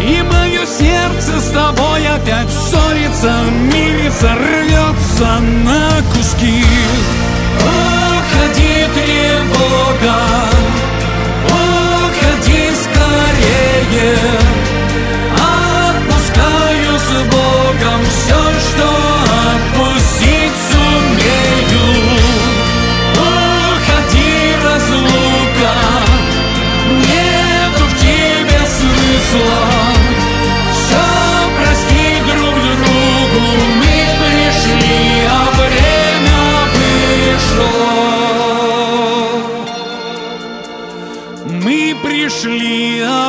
И 0.00 0.22
мое 0.22 0.66
сердце 0.66 1.40
с 1.40 1.50
тобой 1.50 2.06
опять 2.06 2.50
ссорится 2.50 3.32
Мирится, 3.72 4.34
рвется 4.34 5.38
на 5.64 5.90
куски. 6.14 6.64
Уходи, 7.60 8.86
тревога 8.94 10.18
Уходи 11.44 12.70
скорее. 12.82 14.16
Отпускаю 15.36 16.98
с 16.98 17.10
Богом 17.30 18.00
все, 18.08 18.40
что 18.60 18.88
отпустить 19.52 19.99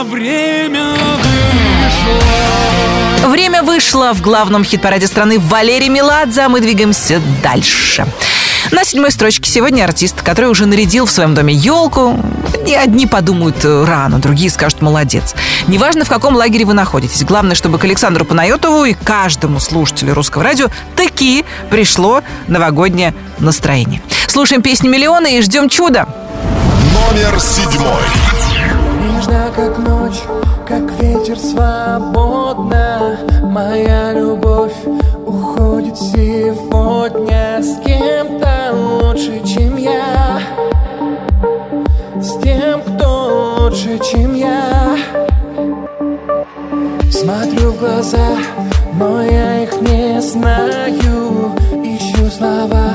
а 0.02 0.04
время 0.04 0.96
вышло 1.22 3.30
Время 3.30 3.62
вышло 3.62 4.14
в 4.16 4.22
главном 4.22 4.64
хит-параде 4.64 5.06
страны 5.06 5.38
Валерий 5.38 5.90
Меладзе, 5.90 6.42
а 6.42 6.50
мы 6.50 6.60
двигаемся 6.60 7.22
дальше. 7.44 8.08
На 8.72 8.84
седьмой 8.84 9.12
строчке 9.12 9.48
сегодня 9.48 9.84
артист, 9.84 10.24
который 10.24 10.48
уже 10.48 10.66
нарядил 10.66 11.06
в 11.06 11.12
своем 11.12 11.36
доме 11.36 11.54
елку. 11.54 12.20
И 12.66 12.74
одни 12.74 13.06
подумают 13.06 13.64
э, 13.64 13.86
рано, 13.86 14.18
другие 14.18 14.50
скажут 14.50 14.82
молодец. 14.82 15.36
Неважно, 15.68 16.04
в 16.04 16.10
каком 16.10 16.36
лагере 16.36 16.66
вы 16.66 16.74
находитесь. 16.74 17.24
Главное, 17.24 17.56
чтобы 17.56 17.78
к 17.78 17.84
Александру 17.84 18.26
Панайотову 18.26 18.86
и 18.86 18.94
каждому 18.94 19.60
слушателю 19.60 20.16
русского 20.16 20.44
радио 20.44 20.70
таки 20.96 21.46
пришло 21.70 22.24
новогоднее 22.48 23.14
настроение. 23.38 24.02
Слушаем 24.28 24.64
песню 24.64 24.90
«Миллионы» 24.90 25.38
и 25.38 25.42
ждем 25.44 25.70
чуда. 25.70 26.08
Номер 26.92 27.40
седьмой. 27.40 28.02
Нежна, 29.22 29.52
как 29.56 29.78
ночь, 29.78 30.24
как 30.68 30.92
ветер 31.00 31.38
свободно. 31.38 33.20
Моя 33.44 34.14
любовь 34.14 34.74
уходит 35.28 35.96
сегодня 35.96 37.62
С 37.62 37.80
кем-то 37.86 38.72
лучше, 38.74 39.44
чем 39.46 39.78
я. 39.78 40.40
С 42.20 42.36
тем, 42.42 42.82
кто 42.82 43.60
лучше, 43.60 44.00
чем 44.00 44.34
я. 44.34 44.98
Смотрю 47.12 47.74
в 47.74 47.80
глаза, 47.80 48.38
но 48.96 49.22
я 49.22 49.64
их 49.64 49.82
не 49.82 50.20
знаю. 50.22 51.52
Ищу 51.84 52.28
слова, 52.32 52.94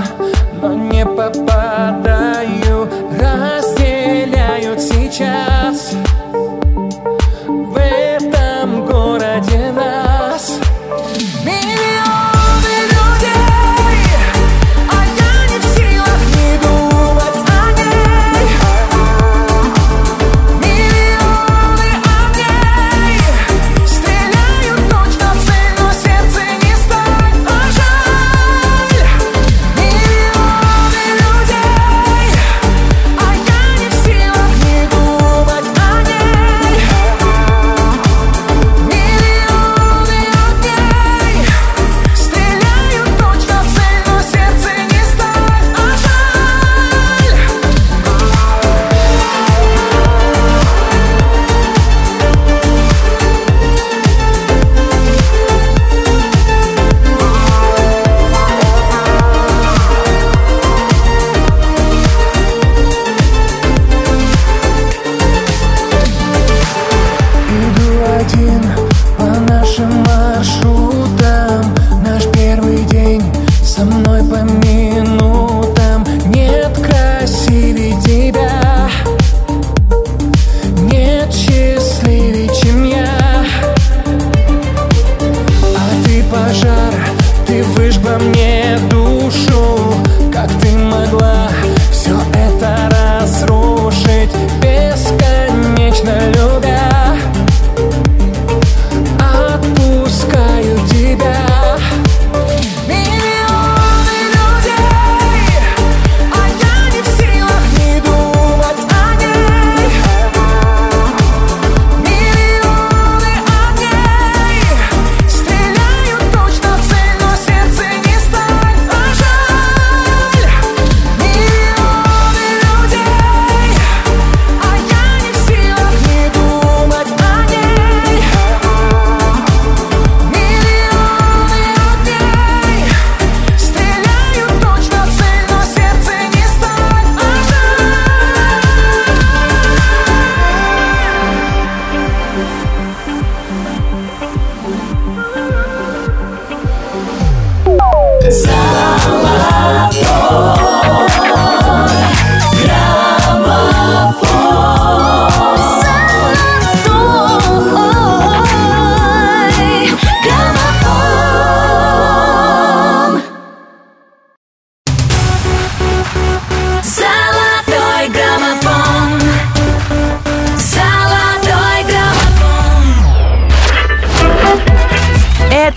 но 0.61 0.75
не 0.75 1.07
попадаю 1.07 2.76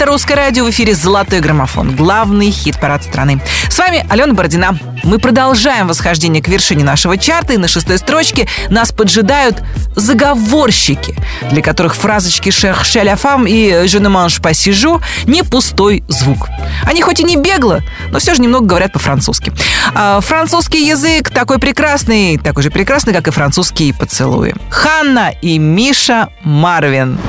«Русское 0.10 0.34
радио» 0.34 0.66
в 0.66 0.70
эфире 0.72 0.96
«Золотой 0.96 1.40
граммофон». 1.40 1.96
Главный 1.96 2.50
хит-парад 2.50 3.04
страны. 3.04 3.40
С 3.70 3.78
вами 3.78 4.04
Алена 4.10 4.34
Бородина. 4.34 4.76
Мы 5.04 5.20
продолжаем 5.20 5.88
восхождение 5.88 6.42
к 6.42 6.48
вершине 6.48 6.84
нашего 6.84 7.16
чарта, 7.16 7.54
и 7.54 7.58
на 7.58 7.68
шестой 7.68 8.00
строчке 8.00 8.48
нас 8.72 8.92
поджидают 8.92 9.62
заговорщики, 9.96 11.16
для 11.52 11.62
которых 11.62 11.96
фразочки 11.96 12.50
«Шерх 12.50 12.86
шаляфам» 12.86 13.46
и 13.46 13.70
«Je 13.86 14.00
ne 14.00 14.10
mange 14.10 14.42
pas 14.42 14.54
jour» 14.54 15.00
не 15.26 15.44
пустой 15.44 16.04
звук. 16.08 16.50
Они 16.88 17.04
хоть 17.04 17.20
и 17.20 17.24
не 17.24 17.36
бегло, 17.36 17.82
но 18.10 18.18
все 18.18 18.34
же 18.34 18.42
немного 18.42 18.66
говорят 18.66 18.92
по-французски. 18.92 19.54
А 19.94 20.22
французский 20.22 20.88
язык 20.88 21.30
такой 21.30 21.60
прекрасный, 21.60 22.40
такой 22.40 22.64
же 22.64 22.72
прекрасный, 22.72 23.14
как 23.14 23.28
и 23.28 23.32
французские 23.32 23.94
поцелуи. 23.94 24.56
Ханна 24.72 25.34
и 25.44 25.60
Миша 25.60 26.30
Марвин. 26.42 27.20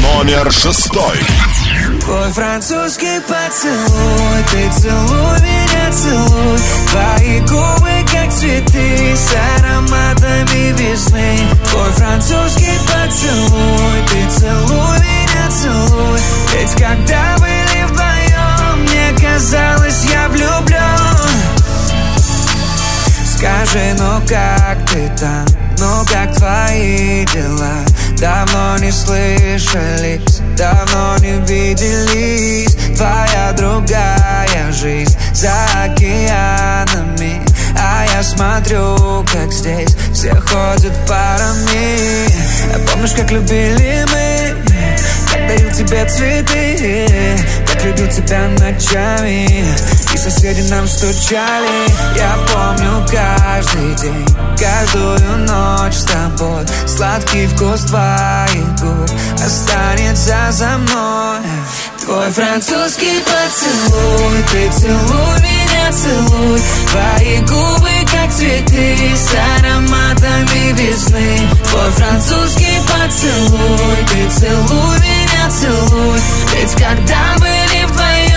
Номер 0.00 0.52
шестой. 0.52 1.18
Твой 2.02 2.32
французский 2.32 3.20
поцелуй 3.28 4.42
Ты 4.50 4.70
целуй 4.80 5.40
меня, 5.40 5.92
целуй. 5.92 6.58
Твои 6.90 7.40
губы, 7.40 7.90
как 8.12 8.32
цветы 8.32 9.16
С 9.16 9.32
ароматами 9.60 10.72
весны. 10.72 11.38
Твой 11.70 11.90
французский 11.92 12.76
поцелуй 12.86 14.02
Ты 14.08 14.40
целуй 14.40 14.98
меня, 14.98 15.50
целуй. 15.50 16.20
Ведь 16.54 16.72
когда 16.72 17.36
были 17.38 17.84
вдвоем 17.84 18.82
Мне 18.82 19.12
казалось, 19.20 20.04
я 20.12 20.28
влюблен 20.28 20.82
Скажи, 23.36 23.94
ну 23.96 24.20
как 24.28 24.90
ты 24.90 25.08
там? 25.18 25.61
Ну 25.82 26.04
как 26.06 26.32
твои 26.36 27.24
дела? 27.26 27.74
Давно 28.16 28.78
не 28.78 28.92
слышались, 28.92 30.40
давно 30.56 31.16
не 31.18 31.44
виделись 31.44 32.76
Твоя 32.96 33.52
другая 33.56 34.70
жизнь 34.70 35.18
за 35.32 35.52
океанами 35.82 37.42
А 37.76 38.04
я 38.14 38.22
смотрю, 38.22 39.24
как 39.32 39.52
здесь 39.52 39.96
все 40.12 40.32
ходят 40.36 40.94
парами 41.08 42.28
А 42.72 42.78
Помнишь, 42.88 43.14
как 43.16 43.32
любили 43.32 44.06
мы? 44.12 44.71
Дарил 45.48 45.70
тебе 45.72 46.04
цветы 46.06 47.38
Как 47.66 47.84
любил 47.84 48.08
тебя 48.08 48.48
ночами. 48.58 49.46
И 50.12 50.16
соседи 50.16 50.62
нам 50.70 50.86
стучали. 50.86 51.88
Я 52.16 52.36
помню 52.52 53.06
каждый 53.10 53.94
день 53.96 54.26
Каждую 54.58 55.38
ночь 55.46 55.94
с 55.94 56.04
тобой. 56.04 56.64
Сладкий 56.86 57.46
вкус 57.46 57.80
твоих 57.82 58.80
губ 58.80 59.10
Останется 59.44 60.36
за 60.50 60.78
мной. 60.78 61.40
Твой 62.04 62.30
французский 62.30 63.22
поцелуй 63.24 64.42
Ты 64.50 64.70
целуй 64.72 65.40
меня, 65.40 65.92
целуй. 65.92 66.60
Твои 66.90 67.38
губы 67.40 67.90
как 68.10 68.32
цветы 68.32 68.96
С 69.16 69.30
ароматами 69.58 70.72
весны. 70.72 71.48
Твой 71.70 71.90
французский 71.92 72.80
поцелуй 72.86 73.96
Ты 74.08 74.30
целуй 74.30 74.98
меня, 75.00 75.21
целуй 75.50 76.18
Ведь 76.54 76.72
когда 76.74 77.36
были 77.38 77.84
вдвоем 77.84 78.31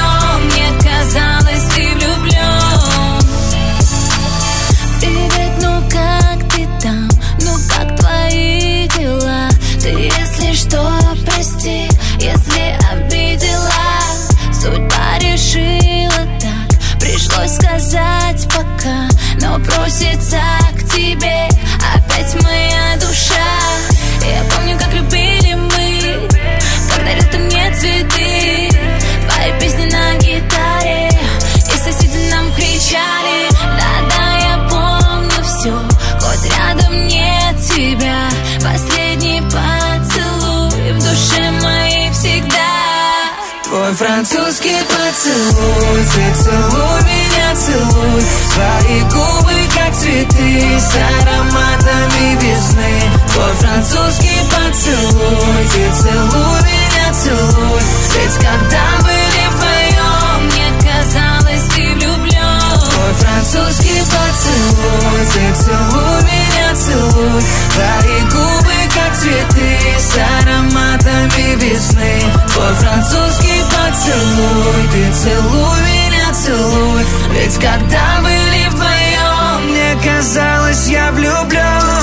поцелуй 45.25 46.05
Ты 46.13 46.43
целуй 46.43 47.01
меня, 47.03 47.55
целуй. 47.55 48.23
Твои 48.53 49.01
губы 49.01 49.53
как 49.75 49.95
цветы 49.95 50.79
С 50.79 50.95
ароматами 50.95 52.35
весны. 52.41 53.11
Твой 53.33 53.53
французский 53.59 54.39
поцелуй 54.49 55.65
Ты 55.73 55.91
целуй 55.93 56.61
меня, 56.61 57.13
целуй. 57.13 57.81
Ведь 58.15 58.35
когда 58.35 58.83
были 59.01 59.47
вдвоем 59.49 60.45
Мне 60.45 60.71
казалось, 60.79 61.63
ты 61.75 61.93
влюблен 61.95 62.79
Твой 62.89 63.13
французский 63.19 64.01
поцелуй 64.01 65.25
Ты 65.33 65.63
целуй 65.63 66.21
меня, 66.23 66.75
целуй. 66.75 67.43
Твои 67.73 68.21
губы 68.31 68.75
как 68.93 69.17
цветы 69.17 69.79
С 69.99 70.15
ароматами 70.17 71.55
весны. 71.55 72.21
Твой 72.53 72.73
французский 72.75 73.54
поцелуй 73.95 74.87
Ты 74.91 75.13
целуй 75.13 75.79
меня, 75.81 76.33
целуй. 76.33 77.05
Ведь 77.31 77.55
когда 77.55 78.21
были 78.21 78.67
вдвоем 78.69 79.69
Мне 79.69 79.95
казалось, 80.03 80.87
я 80.87 81.11
влюблен 81.11 81.94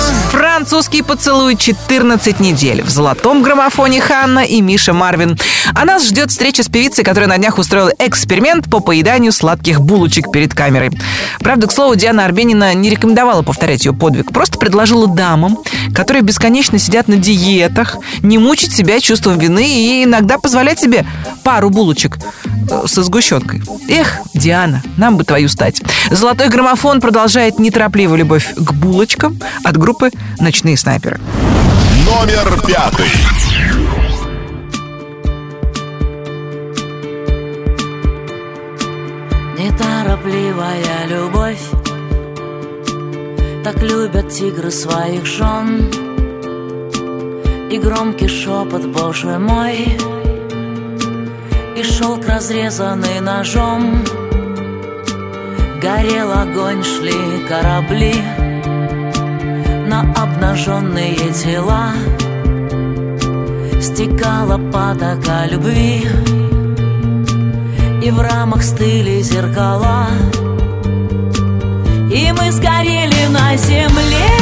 французский 0.63 1.03
поцелуй 1.03 1.57
14 1.57 2.39
недель. 2.39 2.85
В 2.85 2.89
золотом 2.89 3.43
граммофоне 3.43 4.01
Ханна 4.01 4.45
и 4.45 4.61
Миша 4.61 4.93
Марвин. 4.93 5.37
А 5.75 5.85
нас 5.85 6.07
ждет 6.07 6.31
встреча 6.31 6.63
с 6.63 6.69
певицей, 6.69 7.03
которая 7.03 7.29
на 7.29 7.37
днях 7.37 7.59
устроила 7.59 7.93
эксперимент 7.99 8.71
по 8.71 8.79
поеданию 8.79 9.33
сладких 9.33 9.81
булочек 9.81 10.31
перед 10.31 10.55
камерой. 10.55 10.91
Правда, 11.41 11.67
к 11.67 11.73
слову, 11.73 11.97
Диана 11.97 12.25
Арбенина 12.25 12.75
не 12.75 12.91
рекомендовала 12.91 13.43
повторять 13.43 13.85
ее 13.85 13.93
подвиг. 13.93 14.33
Просто 14.33 14.57
предложила 14.57 15.09
дамам, 15.09 15.59
которые 15.97 16.23
бесконечно 16.23 16.79
сидят 16.79 17.09
на 17.09 17.17
диетах, 17.17 17.97
не 18.23 18.39
мучить 18.39 18.73
себя 18.73 19.01
чувством 19.01 19.39
вины 19.39 19.67
и 19.69 20.05
иногда 20.05 20.39
позволять 20.39 20.79
себе 20.79 21.05
пару 21.43 21.71
булочек 21.71 22.19
э, 22.71 22.87
со 22.87 23.03
сгущенкой. 23.03 23.63
Эх, 23.89 24.19
Диана, 24.33 24.81
нам 24.97 25.17
бы 25.17 25.25
твою 25.25 25.49
стать. 25.49 25.83
Золотой 26.11 26.49
граммофон 26.49 27.01
продолжает 27.01 27.59
неторопливую 27.59 28.19
любовь 28.19 28.55
к 28.55 28.73
булочкам 28.73 29.41
от 29.65 29.77
группы 29.77 30.11
«Ночные 30.53 30.77
снайперы». 30.77 31.19
Номер 32.05 32.61
пятый. 32.67 33.09
Неторопливая 39.59 41.07
любовь. 41.09 41.63
Так 43.65 43.83
любят 43.83 44.29
тигры 44.29 44.71
своих 44.71 45.25
жен. 45.25 45.91
И 47.71 47.79
громкий 47.79 48.29
шепот, 48.29 48.85
боже 48.89 49.39
мой. 49.39 49.97
И 51.79 51.83
шелк, 51.83 52.29
разрезанный 52.29 53.21
ножом. 53.21 54.05
Горел 55.81 56.31
огонь, 56.31 56.85
шли 56.85 57.47
корабли 57.49 58.52
На 59.93 60.01
обнаженные 60.15 61.35
тела. 61.35 61.93
Стекала 63.79 64.57
потока 64.57 65.45
любви. 65.51 66.09
И 68.03 68.11
в 68.11 68.19
рамах 68.19 68.63
стыли 68.63 69.21
зеркала. 69.21 70.07
И 72.11 72.33
мы 72.33 72.51
сгорели 72.53 73.27
на 73.29 73.55
земле 73.59 74.42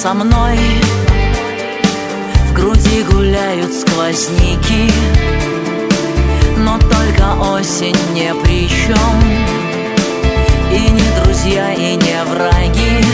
со 0.00 0.14
мной. 0.14 0.58
В 2.48 2.52
груди 2.54 3.02
гуляют 3.02 3.70
сквозняки 3.74 4.90
Но 6.56 6.78
только 6.78 7.34
осень 7.52 7.96
не 8.14 8.34
при 8.34 8.66
чем 8.66 9.14
И 10.72 10.90
не 10.90 11.22
друзья, 11.22 11.72
и 11.74 11.96
не 11.96 12.24
враги 12.30 13.04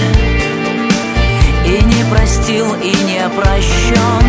И 1.65 1.83
не 1.83 2.05
простил, 2.09 2.73
и 2.75 2.95
не 3.05 3.29
прощен 3.31 4.27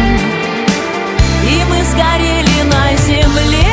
И 1.43 1.63
мы 1.69 1.83
сгорели 1.85 2.63
на 2.63 2.95
земле 2.97 3.71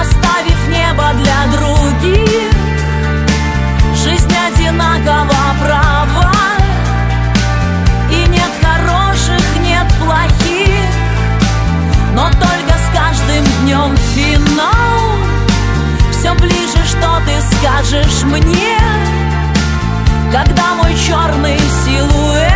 Оставив 0.00 0.68
небо 0.68 1.10
для 1.22 1.46
других. 1.52 2.50
Жизнь 3.94 4.34
одинакова 4.48 5.53
днем 13.64 13.96
финал. 13.96 15.14
Все 16.10 16.34
ближе, 16.34 16.78
что 16.86 17.20
ты 17.26 17.56
скажешь 17.56 18.22
мне 18.24 18.78
Когда 20.32 20.74
мой 20.74 20.94
черный 21.06 21.58
силуэт 21.84 22.53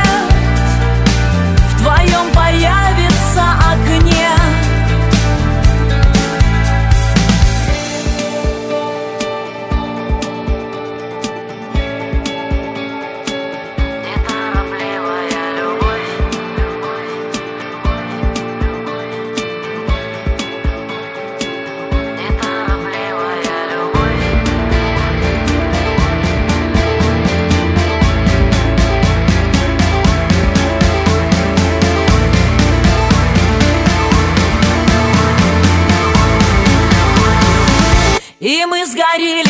И 39.16 39.47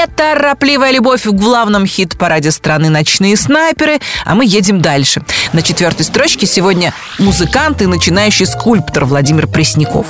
Неторопливая 0.00 0.92
любовь 0.92 1.26
в 1.26 1.32
главном 1.32 1.86
хит-параде 1.86 2.50
страны 2.52 2.88
«Ночные 2.88 3.36
снайперы», 3.36 3.98
а 4.24 4.34
мы 4.34 4.46
едем 4.46 4.80
дальше. 4.80 5.22
На 5.52 5.60
четвертой 5.60 6.06
строчке 6.06 6.46
сегодня 6.46 6.94
музыкант 7.18 7.82
и 7.82 7.86
начинающий 7.86 8.46
скульптор 8.46 9.04
Владимир 9.04 9.46
Пресняков. 9.46 10.06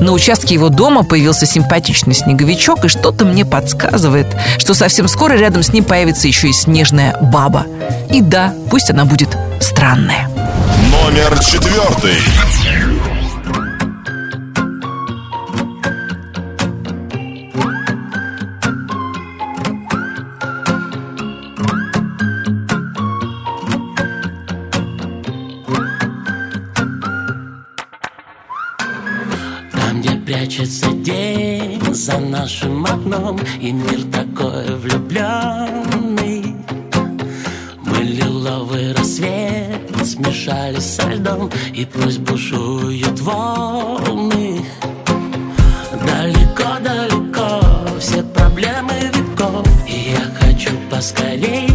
На 0.00 0.10
участке 0.10 0.54
его 0.54 0.70
дома 0.70 1.04
появился 1.04 1.46
симпатичный 1.46 2.14
снеговичок, 2.14 2.86
и 2.86 2.88
что-то 2.88 3.24
мне 3.24 3.44
подсказывает, 3.44 4.26
что 4.58 4.74
совсем 4.74 5.06
скоро 5.06 5.34
рядом 5.34 5.62
с 5.62 5.72
ним 5.72 5.84
появится 5.84 6.26
еще 6.26 6.48
и 6.48 6.52
снежная 6.52 7.16
баба. 7.20 7.64
И 8.10 8.20
да, 8.20 8.52
пусть 8.70 8.90
она 8.90 9.04
будет 9.04 9.36
странная. 9.60 10.28
Номер 10.90 11.38
четвертый. 11.38 12.16
Нашим 32.48 32.82
окном 32.86 33.38
И 33.60 33.72
мир 33.72 34.00
такой 34.10 34.74
влюбленный. 34.76 36.54
Мы 37.84 37.98
лиловый 37.98 38.94
рассвет 38.94 40.06
смешались 40.06 40.94
со 40.94 41.10
льдом 41.10 41.50
И 41.74 41.84
пусть 41.84 42.20
бушуют 42.20 43.20
волны. 43.20 44.64
Далеко-далеко 46.06 47.60
все 48.00 48.22
проблемы 48.22 48.94
веков 49.12 49.66
И 49.86 50.12
я 50.12 50.24
хочу 50.40 50.70
Какая 50.90 51.67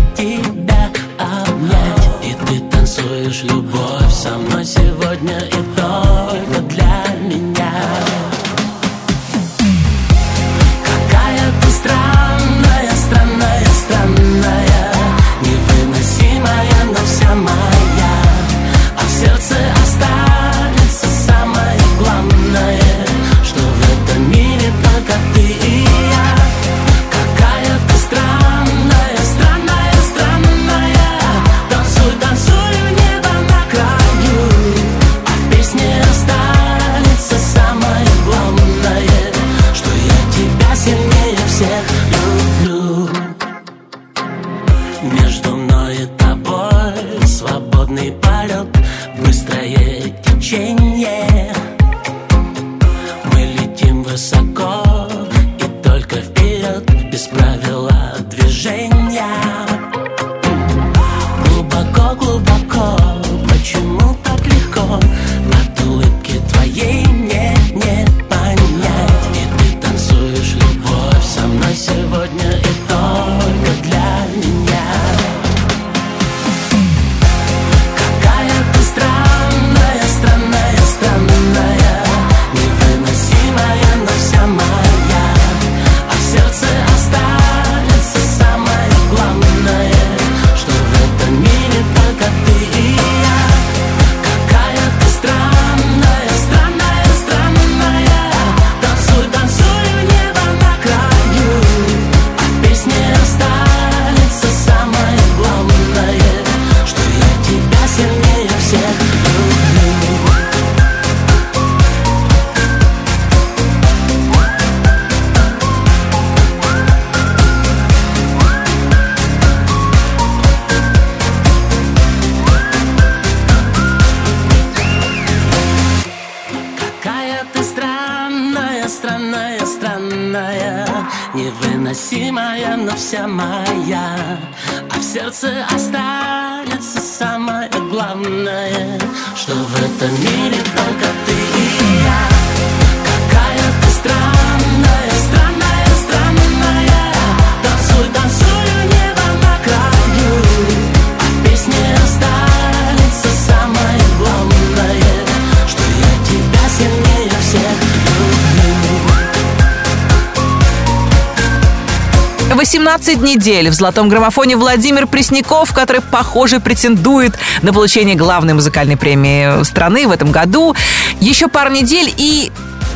недель 163.24 163.70
в 163.70 163.74
золотом 163.74 164.10
граммофоне 164.10 164.58
Владимир 164.58 165.08
Пресняков, 165.08 165.74
который, 165.74 166.02
похоже, 166.02 166.60
претендует 166.60 167.38
на 167.62 167.74
получение 167.74 168.16
главной 168.16 168.54
музыкальной 168.54 168.98
премии 168.98 169.64
страны 169.64 170.08
в 170.08 170.12
этом 170.12 170.32
году. 170.32 170.76
Еще 171.20 171.48
пару 171.48 171.72
недель 171.72 172.14
и 172.16 172.52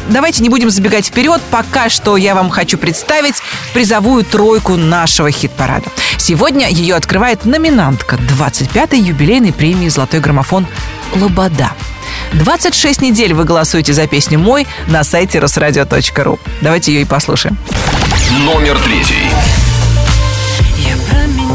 Давайте 0.09 0.41
не 0.41 0.47
будем 0.47 0.69
забегать 0.69 1.07
вперед. 1.07 1.41
Пока 1.51 1.89
что 1.89 2.15
я 2.15 2.34
вам 2.34 2.49
хочу 2.49 2.78
представить 2.78 3.36
призовую 3.73 4.23
тройку 4.23 4.78
нашего 4.78 5.32
хит-парада. 5.32 5.89
Сегодня 6.17 6.69
ее 6.69 6.95
открывает 6.95 7.43
номинантка 7.43 8.15
25-й 8.15 8.99
юбилейной 8.99 9.51
премии 9.51 9.89
«Золотой 9.89 10.21
граммофон» 10.21 10.65
Лобода. 11.13 11.71
26 12.34 13.01
недель 13.01 13.34
вы 13.34 13.43
голосуете 13.43 13.93
за 13.93 14.07
песню 14.07 14.39
«Мой» 14.39 14.65
на 14.88 15.03
сайте 15.03 15.39
русрадио.ру. 15.39 16.39
Давайте 16.61 16.93
ее 16.93 17.01
и 17.01 17.05
послушаем. 17.05 17.57
Номер 18.45 18.78
третий. 18.80 19.30
Я 21.13 21.46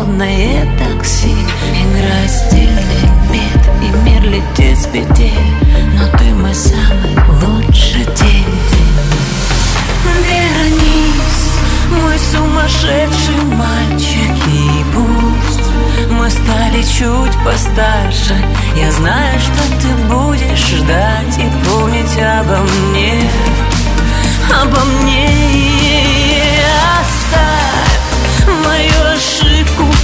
холодное 0.00 0.66
такси 0.78 1.34
Играет 1.74 2.30
стильный 2.30 3.10
бит 3.30 3.68
и 3.82 4.08
мир 4.08 4.22
летит 4.22 4.78
с 4.78 4.86
петель 4.86 5.32
Но 5.94 6.18
ты 6.18 6.24
мой 6.34 6.54
самый 6.54 7.16
лучший 7.42 8.04
день. 8.04 8.46
Вернись, 10.28 11.50
мой 11.90 12.18
сумасшедший 12.18 13.42
мальчик 13.56 14.46
И 14.48 14.84
пусть 14.94 16.10
мы 16.10 16.30
стали 16.30 16.82
чуть 16.82 17.44
постарше. 17.44 18.36
Я 18.76 18.92
знаю, 18.92 19.38
что 19.40 19.80
ты 19.80 19.88
будешь 20.12 20.66
ждать 20.66 21.38
И 21.38 21.68
помнить 21.68 22.18
обо 22.18 22.58
мне. 22.58 23.30
Обо 24.62 24.80
мне. 25.02 25.30
Оставь 27.00 28.00
мою 28.64 29.14
ошибку 29.14 29.49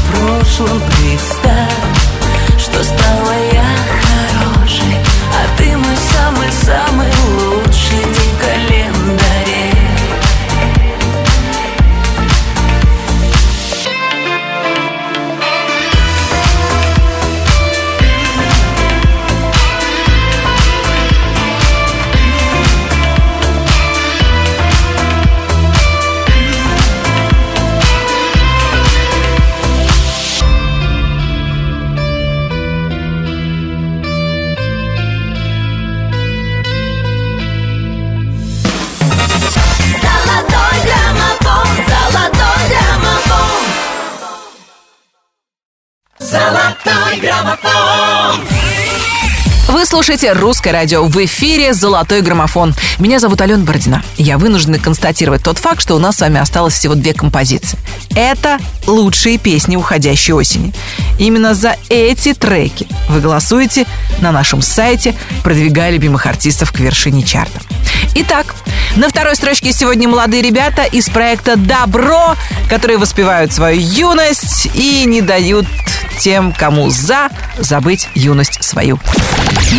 в 0.07 0.11
прошлом 0.11 0.81
Представь, 0.81 2.59
что 2.59 2.83
стала 2.85 3.35
я 3.53 3.65
хорошей 4.03 4.97
А 5.33 5.59
ты 5.59 5.77
мой 5.77 5.97
самый-самый 6.13 7.11
лучший 7.39 7.66
слушаете 49.97 50.35
«Русское 50.35 50.73
радио». 50.73 51.05
В 51.05 51.25
эфире 51.25 51.73
«Золотой 51.73 52.21
граммофон». 52.21 52.75
Меня 52.99 53.19
зовут 53.19 53.41
Алена 53.41 53.65
Бородина. 53.65 54.03
Я 54.19 54.37
вынуждена 54.37 54.79
констатировать 54.79 55.43
тот 55.43 55.57
факт, 55.57 55.81
что 55.81 55.95
у 55.95 55.99
нас 55.99 56.17
с 56.17 56.21
вами 56.21 56.39
осталось 56.39 56.75
всего 56.75 56.95
две 56.95 57.15
композиции. 57.15 57.79
Это 58.15 58.59
лучшие 58.87 59.39
песни 59.39 59.75
уходящей 59.75 60.35
осени. 60.35 60.75
Именно 61.19 61.55
за 61.55 61.77
эти 61.89 62.35
треки 62.35 62.87
вы 63.09 63.21
голосуете 63.21 63.87
на 64.21 64.33
нашем 64.33 64.61
сайте, 64.61 65.15
продвигая 65.43 65.91
любимых 65.91 66.27
артистов 66.27 66.73
к 66.73 66.79
вершине 66.79 67.23
чарта. 67.23 67.59
Итак, 68.17 68.55
на 68.97 69.09
второй 69.09 69.35
строчке 69.35 69.73
сегодня 69.73 70.09
молодые 70.11 70.43
ребята 70.43 70.85
из 70.85 71.09
проекта 71.09 71.57
«Добро», 71.57 72.37
которые 72.69 72.99
воспевают 72.99 73.55
свою 73.55 73.81
юность 73.81 74.69
и 74.75 75.07
не 75.07 75.23
дают 75.23 75.67
тем, 76.19 76.53
кому 76.53 76.91
за, 76.91 77.29
забыть 77.59 78.09
юность 78.15 78.63
свою. 78.63 78.99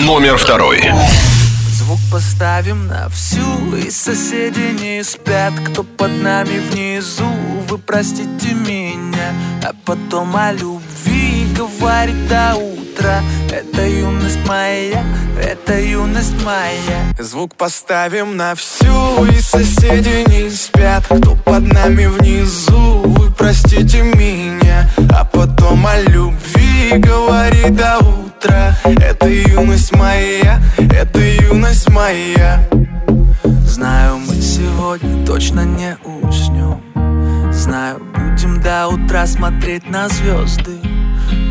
Номер 0.05 0.37
второй. 0.37 0.81
Звук 1.87 1.99
поставим 2.11 2.87
на 2.87 3.07
всю 3.09 3.75
И 3.75 3.89
соседи 3.89 4.75
не 4.81 5.03
спят. 5.03 5.53
Кто 5.67 5.83
под 5.83 6.11
нами 6.21 6.59
внизу 6.69 7.29
Вы 7.69 7.77
простите 7.77 8.53
меня. 8.53 9.31
А 9.63 9.71
потом 9.85 10.35
о 10.35 10.51
любви 10.51 11.47
Говорит 11.55 12.27
до 12.27 12.55
утра. 12.55 13.21
Это 13.51 13.87
юность 13.87 14.45
моя 14.47 15.03
Это 15.41 15.79
юность 15.79 16.35
моя. 16.43 17.13
Звук 17.19 17.55
поставим 17.55 18.35
на 18.35 18.55
всю 18.55 19.25
И 19.25 19.39
соседи 19.39 20.25
не 20.29 20.49
спят. 20.49 21.05
Кто 21.05 21.35
под 21.35 21.71
нами 21.71 22.07
внизу 22.07 23.03
Вы 23.05 23.31
простите 23.31 24.01
меня 24.01 24.46
Потом 25.67 25.85
о 25.85 25.99
любви 25.99 26.93
Говори 26.97 27.69
до 27.71 27.97
утра. 27.99 28.73
Это 28.85 29.27
юность 29.27 29.93
моя 29.93 30.61
Это 30.77 31.19
юность 31.19 31.89
моя. 31.89 32.65
Знаю, 33.43 34.19
мы 34.19 34.35
сегодня 34.41 35.25
точно 35.25 35.65
не 35.65 35.97
уснем 36.05 36.81
Знаю, 37.51 38.01
будем 38.15 38.61
до 38.61 38.87
утра 38.87 39.27
смотреть 39.27 39.89
на 39.89 40.07
звезды 40.07 40.77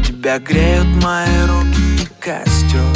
Тебя 0.02 0.38
греют 0.38 0.86
мои 1.04 1.26
руки 1.46 2.02
и 2.02 2.08
костер 2.18 2.95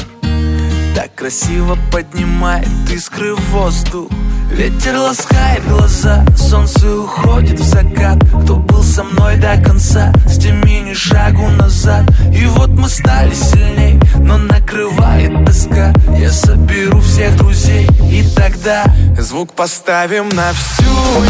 красиво 1.20 1.76
поднимает 1.92 2.66
искры 2.90 3.34
в 3.34 3.50
воздух. 3.50 4.08
Ветер 4.52 4.96
ласкает 4.96 5.62
глаза, 5.68 6.24
солнце 6.34 6.96
уходит 6.96 7.60
в 7.60 7.62
закат. 7.62 8.16
Кто 8.42 8.56
был 8.56 8.82
со 8.82 9.04
мной 9.04 9.36
до 9.36 9.60
конца, 9.62 10.14
с 10.26 10.38
теми 10.38 10.80
ни 10.88 10.94
шагу 10.94 11.46
назад. 11.48 12.06
И 12.34 12.46
вот 12.46 12.70
мы 12.70 12.88
стали 12.88 13.34
сильней, 13.34 14.00
но 14.16 14.38
накрывает 14.38 15.44
тоска. 15.44 15.92
Я 16.18 16.32
соберу 16.32 17.00
всех 17.00 17.36
друзей, 17.36 17.86
и 18.10 18.24
тогда 18.34 18.84
Звук 19.18 19.52
поставим 19.52 20.30
на 20.30 20.52
всю. 20.54 20.84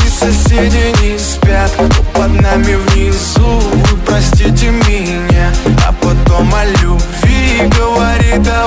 И 0.07 0.09
соседи 0.09 0.95
не 1.03 1.19
спят 1.19 1.73
Кто 1.73 2.03
под 2.15 2.41
нами 2.41 2.77
внизу. 2.77 3.61
Простите 4.07 4.71
меня 4.71 5.53
А 5.87 5.93
потом 5.93 6.53
о 6.55 6.65
любви 6.65 7.69
Говори 7.77 8.39
до 8.39 8.67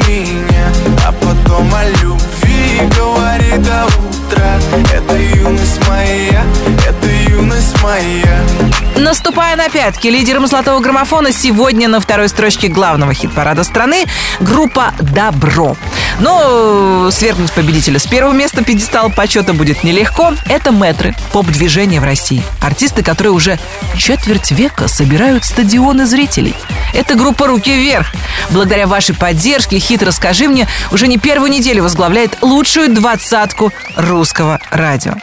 Наступая 9.31 9.55
на 9.55 9.69
пятки, 9.69 10.09
лидером 10.09 10.45
золотого 10.45 10.81
граммофона 10.81 11.31
сегодня 11.31 11.87
на 11.87 12.01
второй 12.01 12.27
строчке 12.27 12.67
главного 12.67 13.13
хит-парада 13.13 13.63
страны 13.63 14.03
группа 14.41 14.93
«Добро». 14.99 15.77
Но 16.19 17.09
свергнуть 17.11 17.53
победителя 17.53 17.97
с 17.97 18.05
первого 18.05 18.33
места 18.33 18.61
пьедестал 18.61 19.09
почета 19.09 19.53
будет 19.53 19.85
нелегко. 19.85 20.33
Это 20.49 20.73
мэтры 20.73 21.15
поп-движения 21.31 22.01
в 22.01 22.03
России. 22.03 22.43
Артисты, 22.59 23.03
которые 23.03 23.31
уже 23.31 23.57
четверть 23.97 24.51
века 24.51 24.89
собирают 24.89 25.45
стадионы 25.45 26.05
зрителей. 26.05 26.53
Это 26.93 27.15
группа 27.15 27.47
«Руки 27.47 27.73
вверх». 27.73 28.07
Благодаря 28.49 28.85
вашей 28.85 29.15
поддержке 29.15 29.79
хит 29.79 30.03
«Расскажи 30.03 30.49
мне» 30.49 30.67
уже 30.91 31.07
не 31.07 31.17
первую 31.17 31.51
неделю 31.51 31.83
возглавляет 31.83 32.37
лучшую 32.41 32.93
двадцатку 32.93 33.71
русского 33.95 34.59
радио. 34.71 35.13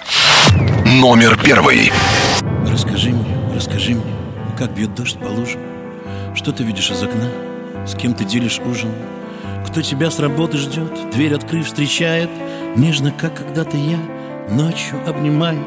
Номер 0.86 1.36
первый. 1.36 1.92
Расскажи 2.66 2.70
мне, 2.70 2.72
расскажи 2.72 3.10
мне, 3.10 3.17
как 4.58 4.74
бьет 4.74 4.92
дождь 4.94 5.16
по 5.18 5.28
лужам. 5.28 5.60
Что 6.34 6.50
ты 6.50 6.64
видишь 6.64 6.90
из 6.90 7.00
окна, 7.00 7.30
с 7.86 7.94
кем 7.94 8.12
ты 8.12 8.24
делишь 8.24 8.58
ужин? 8.58 8.90
Кто 9.66 9.82
тебя 9.82 10.10
с 10.10 10.18
работы 10.18 10.58
ждет, 10.58 10.92
дверь 11.12 11.34
открыв 11.34 11.66
встречает. 11.66 12.28
Нежно, 12.76 13.12
как 13.12 13.36
когда-то 13.36 13.76
я, 13.76 13.98
ночью 14.50 14.98
обнимает. 15.06 15.66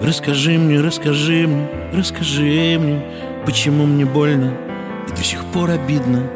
Расскажи 0.00 0.58
мне, 0.58 0.80
расскажи 0.80 1.46
мне, 1.46 1.68
расскажи 1.92 2.78
мне 2.80 3.02
Почему 3.46 3.86
мне 3.86 4.04
больно 4.04 4.56
и 5.08 5.16
до 5.16 5.22
сих 5.22 5.44
пор 5.46 5.70
обидно. 5.70 6.28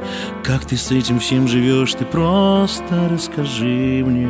Как 0.45 0.65
ты 0.65 0.77
с 0.77 0.91
этим 0.93 1.19
всем 1.19 1.49
живешь, 1.49 1.95
ты 1.95 2.05
просто 2.05 3.09
расскажи 3.11 4.05
мне. 4.05 4.29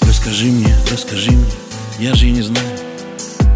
Расскажи 0.00 0.46
мне, 0.46 0.74
расскажи 0.90 1.32
мне, 1.32 1.52
я 1.98 2.14
же 2.14 2.26
и 2.26 2.30
не 2.30 2.42
знаю 2.42 2.87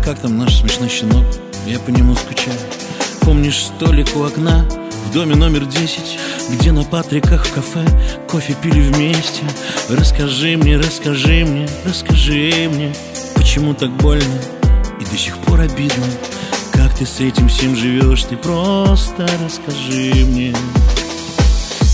Как 0.05 0.19
там 0.19 0.37
наш 0.37 0.57
смешной 0.57 0.89
щенок, 0.89 1.25
я 1.65 1.79
по 1.79 1.91
нему 1.91 2.17
скучаю. 2.17 2.59
Помнишь 3.21 3.67
столик 3.67 4.09
у 4.17 4.25
окна 4.25 4.67
в 5.07 5.13
доме 5.13 5.37
номер 5.37 5.65
10 5.65 6.19
Где 6.51 6.73
на 6.73 6.83
Патриках 6.83 7.47
в 7.47 7.53
кафе 7.53 7.87
кофе 8.29 8.57
пили 8.61 8.81
вместе? 8.81 9.43
Расскажи 9.89 10.57
мне, 10.57 10.77
расскажи 10.77 11.45
мне, 11.45 11.69
расскажи 11.85 12.69
мне 12.73 12.93
Почему 13.37 13.75
так 13.75 13.91
больно 13.99 14.41
и 15.01 15.05
до 15.05 15.17
сих 15.17 15.39
пор 15.39 15.61
обидно? 15.61 16.07
Как 16.73 16.93
ты 16.97 17.07
с 17.07 17.21
этим 17.21 17.49
всем 17.49 17.77
живешь, 17.77 18.25
ты 18.25 18.37
просто 18.37 19.29
расскажи 19.45 20.27
мне. 20.27 20.53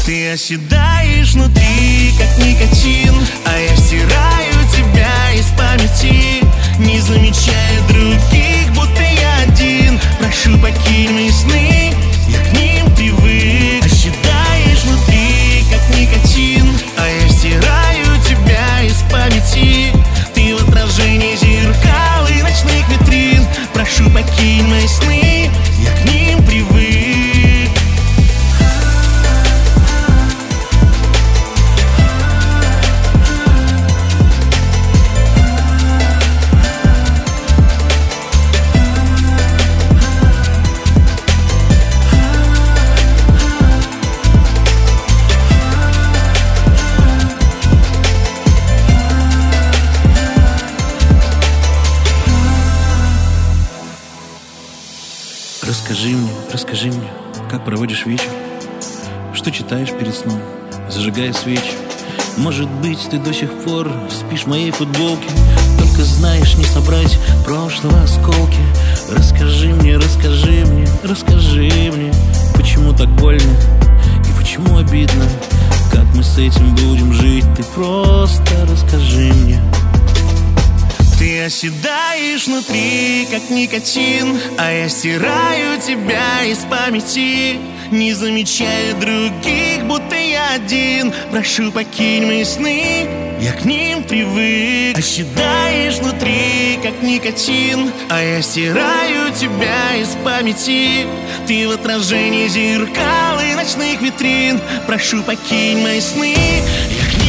Ты 0.07 0.31
оседаешь 0.31 1.35
внутри, 1.35 2.15
как 2.19 2.39
никотин 2.39 3.15
А 3.45 3.59
я 3.59 3.77
стираю 3.77 4.55
тебя 4.75 5.35
из 5.35 5.47
памяти 5.59 6.48
Не 6.79 7.01
замечая 7.01 7.81
других, 7.89 8.73
будто 8.73 9.03
я 9.03 9.43
один. 9.49 9.99
Прошу, 10.21 10.57
покинь 10.59 11.13
мои 11.13 11.31
сны, 11.31 11.93
я 12.29 12.39
к 12.39 12.53
ним 12.53 12.95
привык. 12.95 13.85
Оседаешь 13.85 14.85
внутри, 14.85 15.65
как 15.71 15.97
никотин 15.97 16.67
А 16.97 17.09
я 17.09 17.29
стираю 17.31 18.07
тебя 18.25 18.83
из 18.85 19.03
памяти. 19.11 19.93
Ты 20.35 20.55
в 20.55 20.69
отражении 20.69 21.35
зеркал 21.35 22.29
и 22.29 22.43
ночных 22.43 22.89
витрин. 22.89 23.45
Прошу, 23.75 24.09
покинь 24.11 24.67
мои 24.69 24.87
сны, 24.87 25.51
я 25.81 25.91
к 25.91 26.05
ним 26.05 26.18
как 57.49 57.65
проводишь 57.65 58.05
вечер? 58.05 58.29
Что 59.33 59.51
читаешь 59.51 59.91
перед 59.93 60.15
сном, 60.15 60.41
зажигая 60.91 61.33
свечи? 61.33 61.73
Может 62.37 62.69
быть, 62.69 63.09
ты 63.11 63.19
до 63.19 63.33
сих 63.33 63.51
пор 63.65 63.91
спишь 64.11 64.45
в 64.45 64.49
моей 64.49 64.71
футболке? 64.71 65.29
Только 65.79 66.05
знаешь 66.05 66.57
не 66.57 66.65
собрать 66.65 67.19
прошлого 67.45 68.03
осколки. 68.03 68.61
Расскажи 69.11 69.69
мне, 69.69 69.97
расскажи 69.97 70.65
мне, 70.67 70.87
расскажи 71.03 71.71
мне 71.95 72.13
Почему 72.55 72.93
так 72.93 73.09
больно 73.17 73.57
и 74.29 74.39
почему 74.39 74.77
обидно? 74.77 75.25
Как 75.91 76.05
мы 76.15 76.23
с 76.23 76.37
этим 76.39 76.75
будем 76.75 77.13
жить, 77.13 77.47
ты 77.57 77.63
просто 77.75 78.67
расскажи 78.71 79.33
мне 79.33 79.61
Ты 81.19 81.43
оседаешь 81.43 82.47
внутри, 82.47 83.27
как 83.29 83.51
никотин 83.51 84.39
А 84.57 84.71
я 84.71 84.89
стираю 84.89 85.81
тебя 85.81 86.45
из 86.45 86.59
памяти. 86.59 87.59
Не 87.91 88.13
замечая 88.13 88.95
других, 88.95 89.85
будто 89.85 90.15
я 90.15 90.55
один. 90.55 91.13
Прошу, 91.33 91.73
покинь 91.73 92.25
мои 92.25 92.45
сны, 92.45 93.09
я 93.41 93.53
к 93.53 93.65
ним 93.65 94.05
привык. 94.05 94.97
Оседаешь 94.97 95.99
внутри, 95.99 96.79
как 96.83 97.03
никотин 97.03 97.91
А 98.11 98.23
я 98.23 98.41
стираю 98.41 99.33
тебя 99.35 99.97
из 99.97 100.11
памяти. 100.25 101.05
Ты 101.49 101.67
в 101.67 101.73
отражении 101.73 102.47
зеркал 102.47 103.41
и 103.41 103.55
ночных 103.57 104.01
витрин. 104.03 104.61
Прошу, 104.87 105.25
покинь 105.25 105.83
мои 105.83 106.01
сны, 106.01 106.35
я 106.35 107.11
к 107.11 107.23
ним 107.23 107.28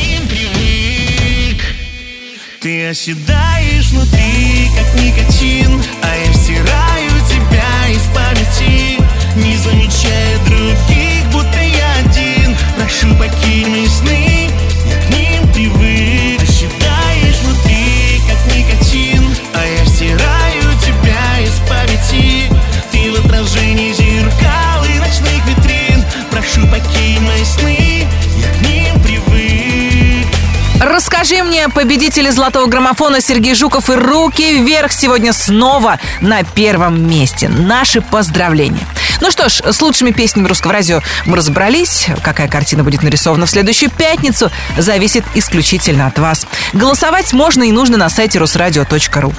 ты 2.61 2.87
оседаешь 2.87 3.89
внутри, 3.91 4.69
как 4.75 5.01
никотин 5.01 5.81
А 6.01 6.15
я 6.15 6.33
стираю 6.33 7.11
тебя 7.29 7.89
из 7.89 8.01
памяти 8.13 8.99
Не 9.35 9.55
замечая 9.57 10.37
других, 10.45 11.25
будто 11.31 11.59
я 11.59 11.93
один. 12.05 12.55
Прошу, 12.75 13.15
покинь 13.15 13.69
мои 13.69 13.87
сны, 13.87 14.49
Расскажи 30.99 31.43
мне, 31.43 31.69
победители 31.69 32.29
золотого 32.29 32.65
граммофона 32.65 33.21
Сергей 33.21 33.55
Жуков 33.55 33.89
и 33.89 33.93
руки 33.93 34.61
вверх 34.61 34.91
сегодня 34.91 35.31
снова 35.31 35.97
на 36.19 36.43
первом 36.43 37.07
месте. 37.07 37.47
Наши 37.47 38.01
поздравления. 38.01 38.85
Ну 39.21 39.31
что 39.31 39.49
ж, 39.49 39.61
с 39.61 39.81
лучшими 39.81 40.11
песнями 40.11 40.47
русского 40.47 40.73
радио 40.73 41.01
мы 41.25 41.37
разобрались. 41.37 42.07
Какая 42.23 42.47
картина 42.47 42.83
будет 42.83 43.03
нарисована 43.03 43.45
в 43.45 43.49
следующую 43.49 43.91
пятницу, 43.91 44.49
зависит 44.77 45.25
исключительно 45.35 46.07
от 46.07 46.17
вас. 46.19 46.47
Голосовать 46.73 47.33
можно 47.33 47.63
и 47.63 47.71
нужно 47.71 47.97
на 47.97 48.09
сайте 48.09 48.39
русрадио.ру. 48.39 49.33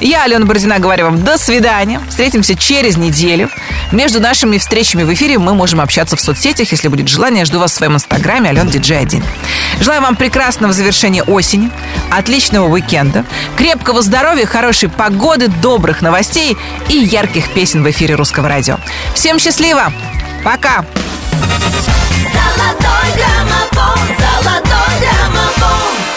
Я, 0.00 0.24
Алена 0.24 0.44
Бородина, 0.44 0.78
говорю 0.78 1.06
вам 1.06 1.22
до 1.22 1.38
свидания. 1.38 2.00
Встретимся 2.08 2.54
через 2.54 2.96
неделю. 2.96 3.50
Между 3.90 4.20
нашими 4.20 4.58
встречами 4.58 5.02
в 5.02 5.12
эфире 5.12 5.38
мы 5.38 5.54
можем 5.54 5.80
общаться 5.80 6.16
в 6.16 6.20
соцсетях. 6.20 6.70
Если 6.70 6.88
будет 6.88 7.08
желание, 7.08 7.44
жду 7.44 7.58
вас 7.58 7.72
в 7.72 7.74
своем 7.74 7.94
инстаграме 7.94 8.50
Ален 8.50 8.68
Диджей 8.68 8.98
1. 8.98 9.22
Желаю 9.80 10.02
вам 10.02 10.16
прекрасного 10.16 10.72
завершения 10.72 11.22
осени, 11.22 11.70
отличного 12.10 12.68
уикенда, 12.68 13.24
крепкого 13.56 14.02
здоровья, 14.02 14.46
хорошей 14.46 14.88
погоды, 14.88 15.48
добрых 15.48 16.02
новостей 16.02 16.56
и 16.88 16.96
ярких 16.96 17.50
песен 17.50 17.82
в 17.82 17.90
эфире 17.90 18.14
Русского 18.14 18.48
радио. 18.48 18.78
Всем 19.22 19.38
счастливо. 19.38 19.92
Пока. 20.44 20.84
Золотой 22.24 23.06
граммофон, 23.14 24.00
золотой 24.18 24.98
граммофон. 24.98 26.11